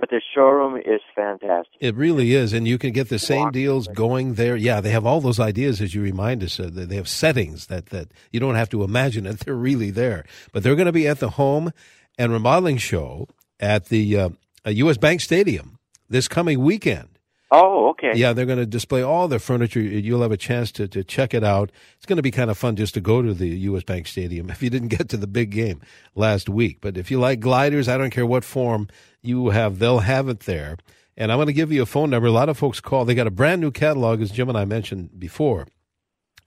But 0.01 0.11
the 0.11 0.21
showroom 0.35 0.79
is 0.79 1.01
fantastic. 1.15 1.77
It 1.79 1.95
really 1.95 2.35
is, 2.35 2.53
and 2.53 2.67
you 2.67 2.77
can 2.77 2.91
get 2.91 3.09
the 3.09 3.21
same 3.21 3.43
Walk 3.43 3.53
deals 3.53 3.87
going 3.87 4.35
there. 4.35 4.57
Yeah, 4.57 4.81
they 4.81 4.91
have 4.91 5.07
all 5.07 5.21
those 5.21 5.39
ideas 5.39 5.81
as 5.81 5.95
you 5.95 6.03
remind 6.03 6.43
us. 6.43 6.59
Uh, 6.59 6.71
they 6.73 6.87
they 6.87 6.97
have 6.97 7.09
settings 7.09 7.69
that 7.69 7.87
that 7.91 8.11
you 8.33 8.41
don't 8.41 8.57
have 8.57 8.71
to 8.71 8.83
imagine 8.83 9.27
it; 9.27 9.39
they're 9.41 9.55
really 9.55 9.93
there. 9.93 10.25
But 10.53 10.65
they're 10.65 10.75
going 10.75 10.87
to 10.87 10.93
be 10.93 11.07
at 11.07 11.21
the 11.21 11.31
home 11.31 11.73
and 12.19 12.33
remodeling 12.33 12.79
show 12.79 13.29
at 13.61 13.91
the 13.91 14.19
uh, 14.19 14.31
uh, 14.67 14.71
U.S. 14.71 14.97
Bank 14.97 15.21
Stadium 15.21 15.79
this 16.09 16.27
coming 16.27 16.59
weekend. 16.61 17.12
Oh, 17.55 17.91
okay. 17.91 18.13
Yeah, 18.15 18.33
they're 18.33 18.47
going 18.47 18.59
to 18.59 18.65
display 18.65 19.03
all 19.03 19.29
their 19.29 19.39
furniture. 19.39 19.79
You'll 19.79 20.23
have 20.23 20.33
a 20.33 20.39
chance 20.39 20.73
to, 20.73 20.89
to 20.89 21.05
check 21.05 21.35
it 21.35 21.45
out. 21.45 21.71
It's 21.99 22.07
going 22.07 22.17
to 22.17 22.23
be 22.23 22.31
kind 22.31 22.51
of 22.51 22.57
fun 22.57 22.77
just 22.77 22.95
to 22.95 23.01
go 23.03 23.21
to 23.21 23.35
the 23.35 23.49
U.S. 23.49 23.83
Bank 23.83 24.07
Stadium 24.07 24.49
if 24.51 24.63
you 24.63 24.71
didn't 24.71 24.89
get 24.89 25.11
to 25.11 25.19
the 25.19 25.27
big 25.27 25.51
game 25.51 25.83
last 26.15 26.49
week. 26.49 26.79
But 26.81 26.97
if 26.97 27.11
you 27.11 27.21
like 27.21 27.41
gliders, 27.41 27.89
I 27.89 27.99
don't 27.99 28.11
care 28.11 28.25
what 28.25 28.43
form 28.43 28.89
you 29.21 29.51
have, 29.51 29.79
they'll 29.79 29.99
have 29.99 30.29
it 30.29 30.41
there. 30.41 30.79
And 31.15 31.31
I'm 31.31 31.37
going 31.37 31.47
to 31.47 31.53
give 31.53 31.71
you 31.71 31.83
a 31.83 31.87
phone 31.87 32.09
number. 32.09 32.27
A 32.29 32.33
lot 32.33 32.49
of 32.49 32.57
folks 32.57 32.81
call. 32.81 33.05
They 33.05 33.15
got 33.15 33.27
a 33.27 33.31
brand 33.31 33.61
new 33.61 33.71
catalog, 33.71 34.23
as 34.23 34.31
Jim 34.31 34.49
and 34.49 34.57
I 34.57 34.65
mentioned 34.65 35.21
before. 35.21 35.67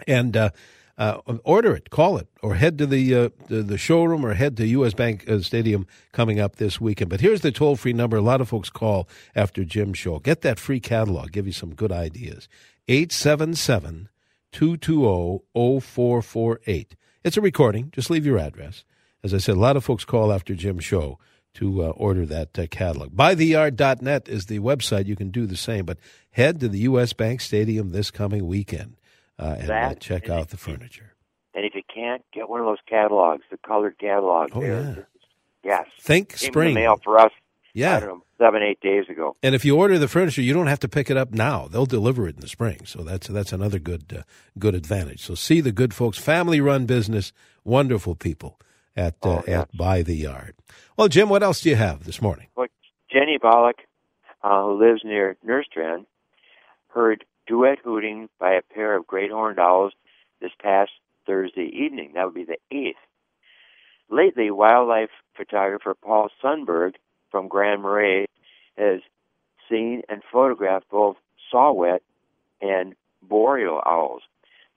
And 0.08 0.36
uh, 0.36 0.50
uh, 0.98 1.18
order 1.44 1.76
it, 1.76 1.90
call 1.90 2.18
it, 2.18 2.28
or 2.42 2.56
head 2.56 2.78
to 2.78 2.86
the, 2.86 3.14
uh, 3.16 3.30
the 3.48 3.62
the 3.62 3.78
showroom 3.78 4.26
or 4.26 4.34
head 4.34 4.56
to 4.58 4.68
U.S. 4.68 4.94
Bank 4.94 5.30
uh, 5.30 5.40
Stadium 5.40 5.86
coming 6.14 6.40
up 6.40 6.56
this 6.56 6.80
weekend. 6.80 7.10
But 7.10 7.22
here's 7.22 7.42
the 7.42 7.52
toll 7.52 7.76
free 7.76 7.94
number. 7.94 8.18
A 8.18 8.22
lot 8.22 8.42
of 8.42 8.50
folks 8.50 8.70
call 8.70 9.08
after 9.36 9.66
Jim's 9.66 9.98
show. 9.98 10.20
Get 10.20 10.42
that 10.42 10.60
free 10.60 10.80
catalog. 10.80 11.32
Give 11.32 11.48
you 11.48 11.54
some 11.54 11.76
good 11.76 11.92
ideas. 11.92 12.48
877 12.88 14.10
220 14.52 15.44
0448. 15.54 16.96
It's 17.24 17.38
a 17.38 17.42
recording. 17.42 17.92
Just 17.92 18.10
leave 18.10 18.26
your 18.26 18.38
address. 18.38 18.86
As 19.24 19.34
I 19.34 19.40
said, 19.40 19.58
a 19.58 19.60
lot 19.60 19.76
of 19.76 19.84
folks 19.84 20.06
call 20.06 20.32
after 20.32 20.54
Jim's 20.54 20.86
show 20.86 21.20
to 21.56 21.84
uh, 21.84 21.90
order 21.90 22.26
that 22.26 22.58
uh, 22.60 22.68
catalog. 22.68 23.16
Bytheyard.net 23.16 24.30
is 24.30 24.46
the 24.46 24.60
website. 24.60 25.08
You 25.08 25.16
can 25.16 25.32
do 25.32 25.46
the 25.46 25.58
same, 25.58 25.86
but 25.86 25.98
head 26.32 26.60
to 26.60 26.70
the 26.70 26.80
U.S. 26.80 27.14
Bank 27.14 27.42
Stadium 27.42 27.90
this 27.90 28.12
coming 28.12 28.46
weekend 28.46 28.96
uh, 29.40 29.56
and 29.60 29.64
uh, 29.64 29.68
That- 29.68 30.00
check 30.00 30.26
and 30.26 30.34
out 30.34 30.50
the 30.50 30.58
furniture. 30.58 31.14
And 31.54 31.64
if 31.66 31.74
you 31.74 31.84
can't, 31.94 32.22
get 32.34 32.50
one 32.50 32.60
of 32.60 32.66
those 32.66 32.80
catalogs, 32.88 33.44
the 33.50 33.58
colored 33.66 33.98
catalogs. 33.98 34.52
Oh, 34.54 34.62
yeah. 34.62 34.96
Yes. 35.64 35.86
Think 36.02 36.38
Came 36.38 36.48
in 36.48 36.52
spring. 36.52 36.74
the 36.76 36.82
mail 36.82 37.00
for 37.04 37.18
us. 37.18 37.32
Yeah. 37.74 38.00
know, 38.00 38.24
seven, 38.38 38.62
eight 38.62 38.80
days 38.82 39.06
ago. 39.10 39.36
And 39.44 39.56
if 39.56 39.64
you 39.66 39.76
order 39.78 39.98
the 39.98 40.08
furniture, 40.10 40.42
you 40.42 40.54
don't 40.54 40.68
have 40.68 40.80
to 40.82 40.88
pick 40.90 41.10
it 41.10 41.16
up 41.18 41.32
now. 41.32 41.68
They'll 41.70 41.86
deliver 41.86 42.28
it 42.28 42.36
in 42.36 42.42
the 42.42 42.48
spring. 42.48 42.80
So 42.86 43.04
that's 43.04 43.28
that's 43.28 43.52
another 43.54 43.80
good 43.80 44.14
uh, 44.18 44.22
good 44.60 44.76
advantage. 44.76 45.22
So 45.22 45.34
see 45.36 45.60
the 45.62 45.72
good 45.74 45.94
folks, 45.94 46.18
family 46.18 46.60
run 46.62 46.86
business, 46.86 47.34
wonderful 47.66 48.16
people 48.16 48.60
at 48.96 49.16
uh, 49.24 49.30
Oh, 49.30 49.44
yeah. 49.48 49.62
at 49.62 49.76
By 49.78 50.04
the 50.04 50.16
Yard. 50.16 50.56
Well, 50.98 51.08
Jim, 51.10 51.28
what 51.30 51.44
else 51.44 51.62
do 51.62 51.70
you 51.70 51.76
have 51.76 52.04
this 52.06 52.22
morning? 52.22 52.48
Well, 52.56 52.68
Jenny 53.12 53.38
Bollock, 53.42 53.80
uh, 54.44 54.64
who 54.64 54.80
lives 54.80 55.02
near 55.04 55.36
Nerstrand, 55.46 56.06
heard 56.90 57.26
duet 57.48 57.80
hooting 57.84 58.30
by 58.40 58.54
a 58.54 58.62
pair 58.62 58.96
of 58.96 59.08
great 59.08 59.32
horned 59.32 59.60
owls 59.60 59.94
this 60.42 60.52
past 60.62 60.92
Thursday 61.26 61.72
evening. 61.74 62.12
That 62.14 62.26
would 62.26 62.34
be 62.34 62.46
the 62.46 62.58
8th. 62.72 62.94
Lately, 64.10 64.52
wildlife 64.52 65.10
photographer 65.36 65.96
Paul 65.96 66.30
Sundberg 66.44 66.94
from 67.32 67.48
Grand 67.48 67.82
Marais 67.82 68.28
has 68.78 69.02
seen 69.70 70.04
and 70.10 70.22
photographed 70.32 70.90
both 70.90 71.18
saw-whet 71.50 72.04
and 72.62 72.96
boreal 73.22 73.82
owls. 73.86 74.22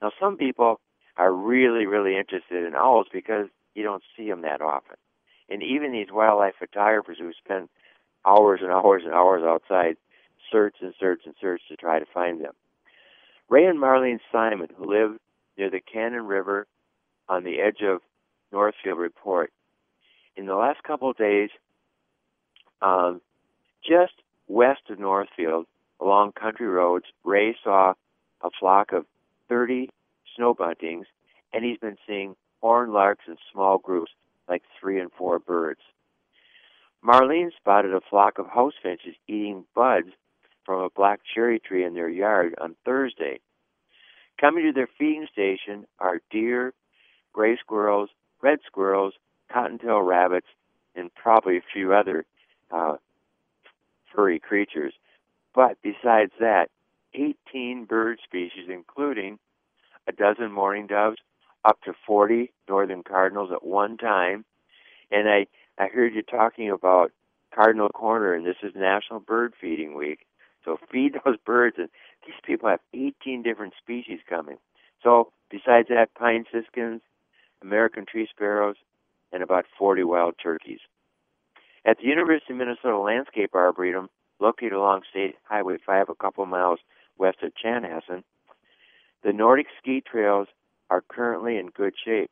Now, 0.01 0.11
some 0.19 0.37
people 0.37 0.79
are 1.17 1.31
really, 1.31 1.85
really 1.85 2.17
interested 2.17 2.65
in 2.65 2.75
owls 2.75 3.07
because 3.11 3.47
you 3.75 3.83
don't 3.83 4.03
see 4.15 4.29
them 4.29 4.41
that 4.41 4.61
often. 4.61 4.95
And 5.49 5.61
even 5.61 5.91
these 5.91 6.11
wildlife 6.11 6.55
photographers 6.57 7.17
who 7.19 7.31
spend 7.33 7.69
hours 8.25 8.61
and 8.63 8.71
hours 8.71 9.03
and 9.05 9.13
hours 9.13 9.43
outside 9.43 9.97
search 10.51 10.75
and 10.81 10.93
search 10.99 11.21
and 11.25 11.35
search 11.39 11.61
to 11.69 11.75
try 11.75 11.99
to 11.99 12.05
find 12.13 12.43
them. 12.43 12.53
Ray 13.49 13.65
and 13.65 13.79
Marlene 13.79 14.19
Simon, 14.31 14.67
who 14.77 14.85
live 14.85 15.17
near 15.57 15.69
the 15.69 15.81
Cannon 15.81 16.25
River 16.25 16.67
on 17.27 17.43
the 17.43 17.59
edge 17.59 17.81
of 17.81 18.01
Northfield, 18.51 18.99
report 18.99 19.51
in 20.35 20.45
the 20.45 20.55
last 20.55 20.81
couple 20.83 21.09
of 21.09 21.17
days, 21.17 21.49
um, 22.81 23.21
just 23.83 24.13
west 24.47 24.81
of 24.89 24.99
Northfield, 24.99 25.65
along 25.99 26.31
country 26.31 26.67
roads, 26.67 27.05
Ray 27.25 27.55
saw 27.63 27.93
a 28.41 28.49
flock 28.57 28.93
of 28.93 29.05
30 29.49 29.89
snow 30.35 30.53
buntings, 30.53 31.05
and 31.53 31.65
he's 31.65 31.77
been 31.77 31.97
seeing 32.07 32.35
horned 32.61 32.93
larks 32.93 33.25
in 33.27 33.35
small 33.51 33.77
groups, 33.77 34.11
like 34.47 34.63
three 34.79 34.99
and 34.99 35.11
four 35.11 35.39
birds. 35.39 35.81
Marlene 37.05 37.51
spotted 37.57 37.93
a 37.93 38.01
flock 38.09 38.39
of 38.39 38.47
house 38.47 38.73
finches 38.81 39.15
eating 39.27 39.65
buds 39.75 40.09
from 40.69 40.83
a 40.83 40.89
black 40.91 41.21
cherry 41.33 41.59
tree 41.59 41.83
in 41.83 41.95
their 41.95 42.07
yard 42.07 42.53
on 42.61 42.75
Thursday. 42.85 43.39
Coming 44.39 44.65
to 44.65 44.71
their 44.71 44.87
feeding 44.99 45.25
station 45.31 45.87
are 45.97 46.21
deer, 46.29 46.75
gray 47.33 47.57
squirrels, 47.57 48.11
red 48.43 48.59
squirrels, 48.67 49.15
cottontail 49.51 50.01
rabbits, 50.01 50.45
and 50.95 51.11
probably 51.15 51.57
a 51.57 51.63
few 51.73 51.91
other 51.91 52.23
uh, 52.69 52.97
furry 54.13 54.39
creatures. 54.39 54.93
But 55.55 55.79
besides 55.81 56.33
that, 56.39 56.69
18 57.15 57.85
bird 57.85 58.19
species, 58.23 58.69
including 58.69 59.39
a 60.07 60.11
dozen 60.11 60.51
mourning 60.51 60.85
doves, 60.85 61.17
up 61.65 61.81
to 61.85 61.93
40 62.05 62.53
northern 62.69 63.01
cardinals 63.01 63.49
at 63.51 63.65
one 63.65 63.97
time. 63.97 64.45
And 65.09 65.27
I, 65.27 65.47
I 65.79 65.87
heard 65.87 66.13
you 66.13 66.21
talking 66.21 66.69
about 66.69 67.11
Cardinal 67.55 67.89
Corner, 67.89 68.35
and 68.35 68.45
this 68.45 68.57
is 68.61 68.73
National 68.75 69.19
Bird 69.19 69.55
Feeding 69.59 69.97
Week. 69.97 70.27
So 70.65 70.77
feed 70.91 71.15
those 71.25 71.37
birds, 71.45 71.77
and 71.77 71.89
these 72.25 72.35
people 72.43 72.69
have 72.69 72.79
18 72.93 73.43
different 73.43 73.73
species 73.81 74.19
coming. 74.27 74.57
So 75.03 75.31
besides 75.49 75.87
that, 75.89 76.13
pine 76.15 76.45
siskins, 76.51 77.01
American 77.61 78.05
tree 78.05 78.27
sparrows, 78.29 78.75
and 79.31 79.43
about 79.43 79.65
40 79.77 80.03
wild 80.03 80.35
turkeys. 80.41 80.79
At 81.85 81.97
the 81.97 82.05
University 82.05 82.53
of 82.53 82.59
Minnesota 82.59 82.97
Landscape 82.97 83.51
Arboretum, 83.53 84.09
located 84.39 84.73
along 84.73 85.01
State 85.09 85.35
Highway 85.43 85.77
5 85.85 86.09
a 86.09 86.15
couple 86.15 86.45
miles 86.45 86.79
west 87.17 87.37
of 87.43 87.51
Chanhassen, 87.53 88.23
the 89.23 89.33
Nordic 89.33 89.67
ski 89.79 90.01
trails 90.01 90.47
are 90.89 91.03
currently 91.07 91.57
in 91.57 91.67
good 91.67 91.93
shape. 92.03 92.31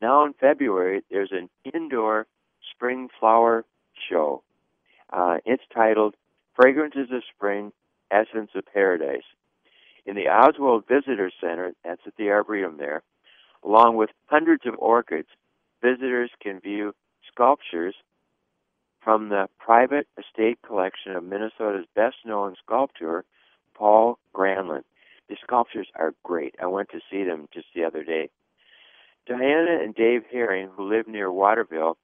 Now 0.00 0.24
in 0.24 0.32
February, 0.32 1.02
there's 1.10 1.32
an 1.32 1.48
indoor 1.74 2.26
spring 2.70 3.08
flower 3.18 3.64
show. 4.08 4.42
Uh, 5.12 5.38
it's 5.44 5.62
titled 5.74 6.14
Fragrances 6.60 7.08
of 7.12 7.22
Spring, 7.34 7.72
Essence 8.10 8.50
of 8.56 8.64
Paradise. 8.72 9.22
In 10.04 10.16
the 10.16 10.28
Oswald 10.28 10.84
Visitor 10.88 11.30
Center, 11.40 11.72
that's 11.84 12.00
at 12.04 12.16
the 12.16 12.30
Arboretum 12.30 12.78
there, 12.78 13.02
along 13.64 13.96
with 13.96 14.10
hundreds 14.26 14.66
of 14.66 14.74
orchids, 14.78 15.28
visitors 15.80 16.30
can 16.42 16.58
view 16.58 16.94
sculptures 17.32 17.94
from 19.00 19.28
the 19.28 19.46
private 19.60 20.08
estate 20.18 20.58
collection 20.66 21.12
of 21.12 21.22
Minnesota's 21.22 21.86
best 21.94 22.16
known 22.24 22.56
sculptor, 22.64 23.24
Paul 23.74 24.18
Granlund. 24.34 24.82
The 25.28 25.36
sculptures 25.40 25.86
are 25.94 26.14
great. 26.24 26.56
I 26.60 26.66
went 26.66 26.88
to 26.88 27.00
see 27.08 27.22
them 27.22 27.48
just 27.54 27.66
the 27.72 27.84
other 27.84 28.02
day. 28.02 28.30
Diana 29.28 29.78
and 29.80 29.94
Dave 29.94 30.22
Herring, 30.32 30.70
who 30.74 30.90
live 30.90 31.06
near 31.06 31.30
Waterville, 31.30 31.96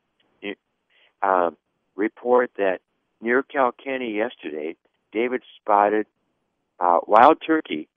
uh, 1.23 1.51
report 1.97 2.53
that 2.57 2.81
near 3.25 3.43
Kilkenny 3.43 4.13
yesterday, 4.13 4.77
David 5.11 5.43
spotted 5.61 6.07
uh, 6.79 6.99
wild 7.07 7.39
turkey 7.45 7.89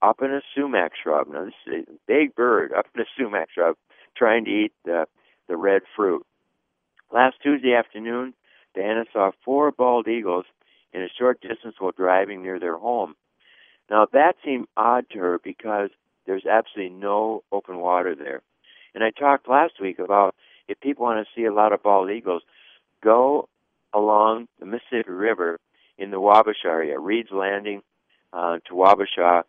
up 0.00 0.22
in 0.22 0.30
a 0.30 0.40
sumac 0.54 0.92
shrub. 1.02 1.26
Now, 1.28 1.44
this 1.44 1.54
is 1.66 1.84
a 1.88 1.92
big 2.06 2.34
bird 2.34 2.72
up 2.72 2.86
in 2.94 3.02
a 3.02 3.04
sumac 3.18 3.48
shrub 3.52 3.76
trying 4.16 4.44
to 4.44 4.50
eat 4.50 4.72
the, 4.84 5.06
the 5.48 5.56
red 5.56 5.82
fruit. 5.94 6.24
Last 7.12 7.36
Tuesday 7.42 7.74
afternoon, 7.74 8.32
Diana 8.74 9.04
saw 9.12 9.32
four 9.44 9.72
bald 9.72 10.08
eagles 10.08 10.44
in 10.92 11.02
a 11.02 11.08
short 11.18 11.40
distance 11.40 11.74
while 11.78 11.92
driving 11.92 12.42
near 12.42 12.58
their 12.58 12.78
home. 12.78 13.14
Now, 13.90 14.06
that 14.12 14.36
seemed 14.44 14.68
odd 14.76 15.06
to 15.10 15.18
her 15.18 15.40
because 15.42 15.90
there's 16.26 16.46
absolutely 16.46 16.94
no 16.94 17.42
open 17.52 17.78
water 17.78 18.14
there. 18.14 18.42
And 18.94 19.04
I 19.04 19.10
talked 19.10 19.48
last 19.48 19.74
week 19.80 19.98
about 19.98 20.34
if 20.68 20.80
people 20.80 21.04
want 21.04 21.24
to 21.24 21.32
see 21.34 21.44
a 21.44 21.52
lot 21.52 21.72
of 21.72 21.82
bald 21.82 22.10
eagles, 22.10 22.42
go 23.02 23.48
along 23.96 24.46
the 24.60 24.66
Mississippi 24.66 25.10
River 25.10 25.58
in 25.96 26.10
the 26.10 26.20
Wabasha 26.20 26.66
area, 26.66 26.98
Reads 26.98 27.30
Landing 27.32 27.82
uh, 28.32 28.58
to 28.66 28.74
Wabasha, 28.74 29.42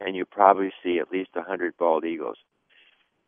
and 0.00 0.16
you 0.16 0.24
probably 0.24 0.72
see 0.82 0.98
at 0.98 1.12
least 1.12 1.30
a 1.36 1.40
100 1.40 1.76
bald 1.76 2.04
eagles. 2.04 2.36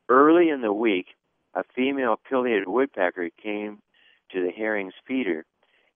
Early 0.09 0.51
in 0.51 0.61
the 0.61 0.73
week, 0.73 1.07
a 1.55 1.63
female 1.75 2.17
pileated 2.29 2.67
woodpecker 2.67 3.31
came 3.41 3.79
to 4.33 4.43
the 4.43 4.51
Herring's 4.51 4.95
feeder 5.07 5.45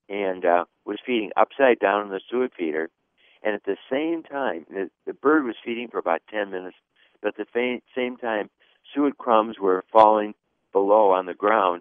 and 0.09 0.45
uh, 0.45 0.65
was 0.87 0.99
feeding 1.05 1.33
upside 1.37 1.81
down 1.81 2.07
in 2.07 2.09
the 2.11 2.21
suet 2.31 2.53
feeder. 2.57 2.89
And 3.43 3.55
at 3.55 3.65
the 3.65 3.77
same 3.91 4.23
time, 4.23 4.65
the, 4.71 4.91
the 5.07 5.13
bird 5.13 5.45
was 5.45 5.57
feeding 5.65 5.89
for 5.89 5.99
about 5.99 6.23
10 6.31 6.51
minutes, 6.51 6.77
but 7.21 7.29
at 7.29 7.37
the 7.37 7.45
fa- 7.53 7.83
same 7.95 8.17
time, 8.17 8.49
suet 8.95 9.19
crumbs 9.19 9.57
were 9.61 9.85
falling 9.93 10.35
below 10.73 11.11
on 11.11 11.27
the 11.27 11.35
ground. 11.35 11.78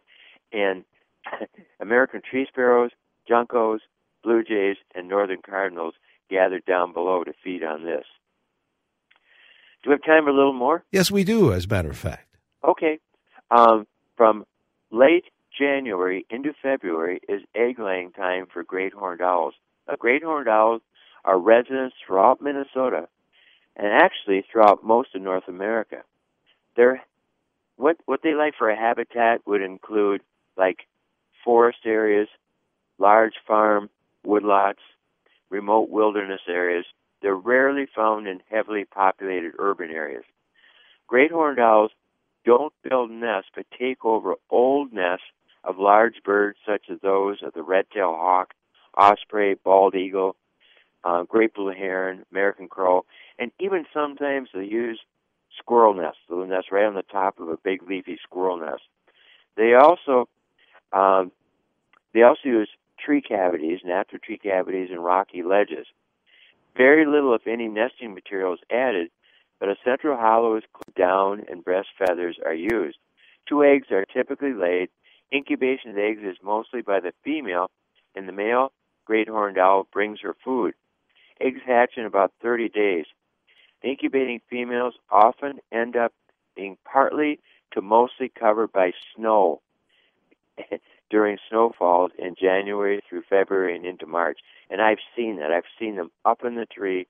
Tree 2.30 2.46
sparrows, 2.48 2.92
juncos, 3.30 3.80
blue 4.24 4.44
jays, 4.44 4.78
and 4.96 5.08
northern 5.08 5.42
cardinals 5.48 5.94
gathered 6.30 6.66
down 6.66 6.94
below 6.94 7.24
to 7.24 7.34
feed 7.44 7.64
on 7.64 7.84
this. 7.84 8.06
Do 9.84 9.92
we 9.92 9.94
have 9.94 10.04
time 10.04 10.26
for 10.26 10.32
a 10.32 10.36
little 10.36 10.54
more? 10.54 10.84
Yes, 10.92 11.12
we 11.12 11.24
do, 11.24 11.54
as 11.54 11.66
a 11.66 11.68
matter 11.68 11.90
of 11.90 11.98
fact. 11.98 12.36
Okay. 12.64 13.00
Um, 13.50 13.88
from 14.18 14.46
late 14.92 15.26
January 15.58 16.26
into 16.30 16.54
February 16.62 17.22
is 17.30 17.42
egg 17.56 17.80
laying 17.80 18.12
time 18.12 18.48
for 18.52 18.64
great 18.64 18.94
horned 18.94 19.22
owls. 19.22 19.54
Now, 19.88 19.96
great 19.96 20.24
horned 20.24 20.50
owls 20.50 20.82
are 21.24 21.40
residents 21.40 21.96
throughout 22.06 22.42
Minnesota 22.42 23.08
and 23.76 23.88
actually 23.88 24.44
throughout 24.52 24.84
most 24.84 25.16
of 25.16 25.22
North 25.22 25.48
America. 25.48 26.04
They're, 26.76 27.02
what, 27.78 27.98
what 28.06 28.22
they 28.24 28.34
like 28.34 28.56
for 28.58 28.70
a 28.70 28.76
habitat 28.76 29.46
would 29.46 29.62
include 29.62 30.22
like 30.58 30.87
forest 31.48 31.80
areas, 31.86 32.28
large 32.98 33.36
farm 33.48 33.90
woodlots, 34.26 34.84
remote 35.50 35.90
wilderness 35.90 36.42
areas. 36.46 36.84
They're 37.22 37.38
rarely 37.38 37.86
found 37.96 38.28
in 38.28 38.42
heavily 38.52 38.84
populated 38.84 39.54
urban 39.58 39.90
areas. 39.90 40.26
Great 41.08 41.32
horned 41.32 41.58
owls 41.58 41.92
don't 42.44 42.74
build 42.84 43.12
nests 43.12 43.50
but 43.56 43.66
take 43.80 44.04
over 44.04 44.36
old 44.50 44.92
nests 44.92 45.24
of 45.64 45.80
large 45.80 46.16
birds 46.26 46.58
such 46.66 46.88
as 46.92 47.00
those 47.02 47.38
of 47.42 47.54
the 47.54 47.64
red-tailed 47.64 48.18
hawk, 48.18 48.54
osprey, 48.98 49.56
bald 49.64 49.96
eagle, 49.96 50.36
uh, 51.06 51.24
great 51.24 51.54
blue 51.54 51.72
heron, 51.72 52.26
American 52.30 52.68
crow, 52.68 53.06
and 53.40 53.54
even 53.62 53.86
sometimes 53.94 54.50
they 54.54 54.66
use 54.66 55.00
squirrel 55.58 55.94
nests. 55.94 56.20
The 56.28 56.46
nest 56.46 56.74
right 56.74 56.84
on 56.84 56.96
the 56.96 57.04
top 57.04 57.40
of 57.40 57.48
a 57.48 57.56
big 57.56 57.84
leafy 57.88 58.20
squirrel 58.22 58.58
nest. 58.58 58.84
They 59.56 59.76
also 59.76 60.28
um, 60.92 61.32
they 62.14 62.24
also 62.24 62.42
use 62.46 62.70
tree 63.00 63.22
cavities, 63.22 63.80
natural 63.84 64.20
tree 64.20 64.38
cavities, 64.38 64.90
and 64.92 65.04
rocky 65.04 65.44
ledges. 65.44 65.88
Very 66.76 67.06
little, 67.06 67.34
if 67.34 67.48
any, 67.48 67.68
nesting 67.68 68.14
material 68.14 68.54
is 68.54 68.60
added, 68.72 69.10
but 69.60 69.70
a 69.70 69.76
central 69.84 70.18
hollow 70.18 70.56
is 70.56 70.64
down 70.96 71.44
and 71.50 71.64
breast 71.64 71.90
feathers 71.98 72.38
are 72.46 72.54
used. 72.54 72.98
Two 73.48 73.64
eggs 73.64 73.88
are 73.92 74.06
typically 74.06 74.54
laid. 74.54 74.90
Incubation 75.34 75.92
of 75.92 75.98
eggs 75.98 76.22
is 76.24 76.38
mostly 76.44 76.82
by 76.82 77.00
the 77.00 77.14
female, 77.24 77.70
and 78.16 78.28
the 78.28 78.34
male 78.34 78.72
great 79.06 79.28
horned 79.28 79.58
owl 79.58 79.88
brings 79.92 80.20
her 80.22 80.36
food. 80.44 80.74
Eggs 81.40 81.62
hatch 81.66 81.94
in 81.98 82.06
about 82.06 82.34
30 82.42 82.70
days. 82.70 83.06
The 83.82 83.90
incubating 83.90 84.42
females 84.50 84.96
often 85.10 85.60
end 85.72 85.96
up 85.96 86.14
being 86.56 86.78
partly 86.84 87.40
to 87.74 87.82
mostly 87.82 88.30
covered 88.30 88.72
by 88.72 88.92
snow 89.16 89.62
during 91.10 91.38
snowfalls 91.50 92.12
in 92.18 92.36
January 92.40 93.02
through 93.08 93.24
February 93.30 93.76
and 93.76 93.86
into 93.86 94.06
March. 94.06 94.40
And 94.70 94.82
I've 94.82 94.98
seen 95.16 95.38
that. 95.38 95.52
I've 95.52 95.64
seen 95.80 95.96
them 95.96 96.12
up 96.26 96.44
in 96.44 96.56
the 96.56 96.66
tree 96.66 97.08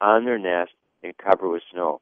on 0.00 0.24
their 0.24 0.38
nest 0.38 0.72
and 1.02 1.16
covered 1.16 1.50
with 1.50 1.62
snow. 1.72 2.00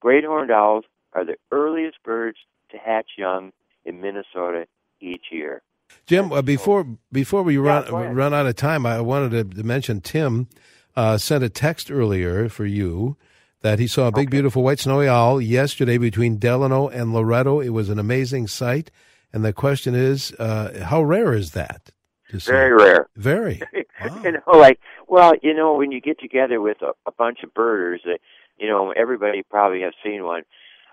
Great 0.00 0.24
horned 0.24 0.50
owls 0.50 0.84
are 1.12 1.24
the 1.24 1.36
earliest 1.50 2.02
birds 2.04 2.38
to 2.70 2.78
hatch 2.78 3.10
young 3.16 3.52
in 3.84 4.00
Minnesota 4.00 4.66
each 5.00 5.26
year. 5.30 5.62
Jim, 6.06 6.32
uh, 6.32 6.42
before 6.42 6.86
before 7.12 7.42
we 7.42 7.56
run 7.56 7.84
yeah, 7.86 8.10
run 8.12 8.34
out 8.34 8.46
of 8.46 8.56
time, 8.56 8.84
I 8.84 9.00
wanted 9.00 9.54
to, 9.54 9.62
mention 9.62 10.00
Tim 10.00 10.48
uh, 10.96 11.16
sent 11.16 11.44
a 11.44 11.48
text 11.48 11.90
earlier 11.90 12.48
for 12.48 12.66
you 12.66 13.16
that 13.62 13.78
he 13.78 13.86
saw 13.86 14.08
a 14.08 14.12
big, 14.12 14.28
okay. 14.28 14.30
beautiful 14.30 14.62
white 14.62 14.80
snowy 14.80 15.08
owl 15.08 15.40
yesterday 15.40 15.98
between 15.98 16.38
Delano 16.38 16.88
and 16.88 17.12
Loretto. 17.12 17.60
It 17.60 17.70
was 17.70 17.88
an 17.88 17.98
amazing 17.98 18.48
sight. 18.48 18.90
And 19.32 19.44
the 19.44 19.52
question 19.52 19.94
is, 19.94 20.32
uh, 20.38 20.84
how 20.84 21.02
rare 21.02 21.34
is 21.34 21.52
that? 21.52 21.90
Very 22.30 22.72
rare. 22.72 23.08
Very. 23.16 23.60
Wow. 23.98 24.20
you 24.22 24.32
know, 24.32 24.58
like, 24.58 24.78
well, 25.08 25.32
you 25.42 25.54
know, 25.54 25.72
when 25.74 25.90
you 25.90 26.02
get 26.02 26.20
together 26.20 26.60
with 26.60 26.82
a, 26.82 26.92
a 27.06 27.12
bunch 27.12 27.38
of 27.42 27.54
birders, 27.54 28.02
uh, 28.04 28.18
you 28.58 28.68
know, 28.68 28.90
everybody 28.92 29.42
probably 29.42 29.80
has 29.80 29.94
seen 30.04 30.22
one. 30.22 30.42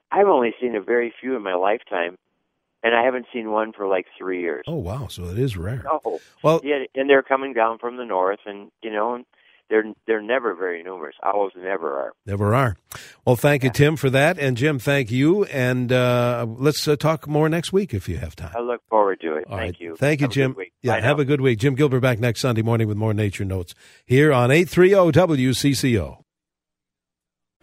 I've 0.10 0.28
only 0.28 0.54
seen 0.62 0.74
a 0.76 0.82
very 0.82 1.14
few 1.20 1.36
in 1.36 1.42
my 1.44 1.54
lifetime, 1.54 2.18
and 2.82 2.96
I 2.96 3.04
haven't 3.04 3.26
seen 3.34 3.52
one 3.52 3.74
for 3.74 3.88
like 3.88 4.06
three 4.18 4.40
years. 4.40 4.64
Oh 4.68 4.76
wow! 4.76 5.08
So 5.08 5.26
it 5.26 5.38
is 5.38 5.58
rare. 5.58 5.84
Oh, 5.92 6.22
well, 6.44 6.62
yeah, 6.64 6.86
and 6.96 7.10
they're 7.10 7.24
coming 7.24 7.52
down 7.52 7.78
from 7.78 7.98
the 7.98 8.06
north, 8.06 8.40
and 8.46 8.72
you 8.82 8.90
know, 8.90 9.24
they're 9.74 9.94
they're 10.06 10.22
never 10.22 10.54
very 10.54 10.84
numerous. 10.84 11.16
Owls 11.24 11.52
never 11.58 12.00
are. 12.00 12.14
Never 12.28 12.54
are. 12.54 12.78
Well, 13.26 13.36
thank 13.36 13.64
you, 13.64 13.72
Tim, 13.72 13.96
for 13.96 14.12
that, 14.12 14.38
and 14.38 14.56
Jim, 14.56 14.78
thank 14.78 15.10
you. 15.10 15.46
And 15.46 15.92
uh, 15.92 16.46
let's 16.48 16.88
uh, 16.88 16.96
talk 16.96 17.28
more 17.28 17.50
next 17.50 17.74
week 17.74 17.92
if 17.92 18.08
you 18.08 18.18
have 18.18 18.36
time. 18.36 18.54
I 18.56 18.60
look 18.60 18.82
forward 18.88 19.20
to 19.22 19.36
it. 19.38 19.46
All 19.50 19.58
Thank 19.58 19.76
right. 19.76 19.82
you. 19.82 19.96
Thank 19.96 20.22
you, 20.22 20.26
Have 20.26 20.34
Jim. 20.34 20.56
Yeah, 20.84 20.94
Bye 20.94 21.02
have 21.02 21.18
now. 21.18 21.24
a 21.24 21.26
good 21.26 21.42
week. 21.42 21.58
Jim 21.58 21.74
Gilbert 21.74 22.02
back 22.02 22.20
next 22.20 22.42
Sunday 22.42 22.62
morning 22.62 22.88
with 22.88 22.98
more 22.98 23.16
nature 23.16 23.46
notes 23.46 23.74
here 24.06 24.32
on 24.32 24.52
830 24.52 25.12
WCCO. 25.20 26.23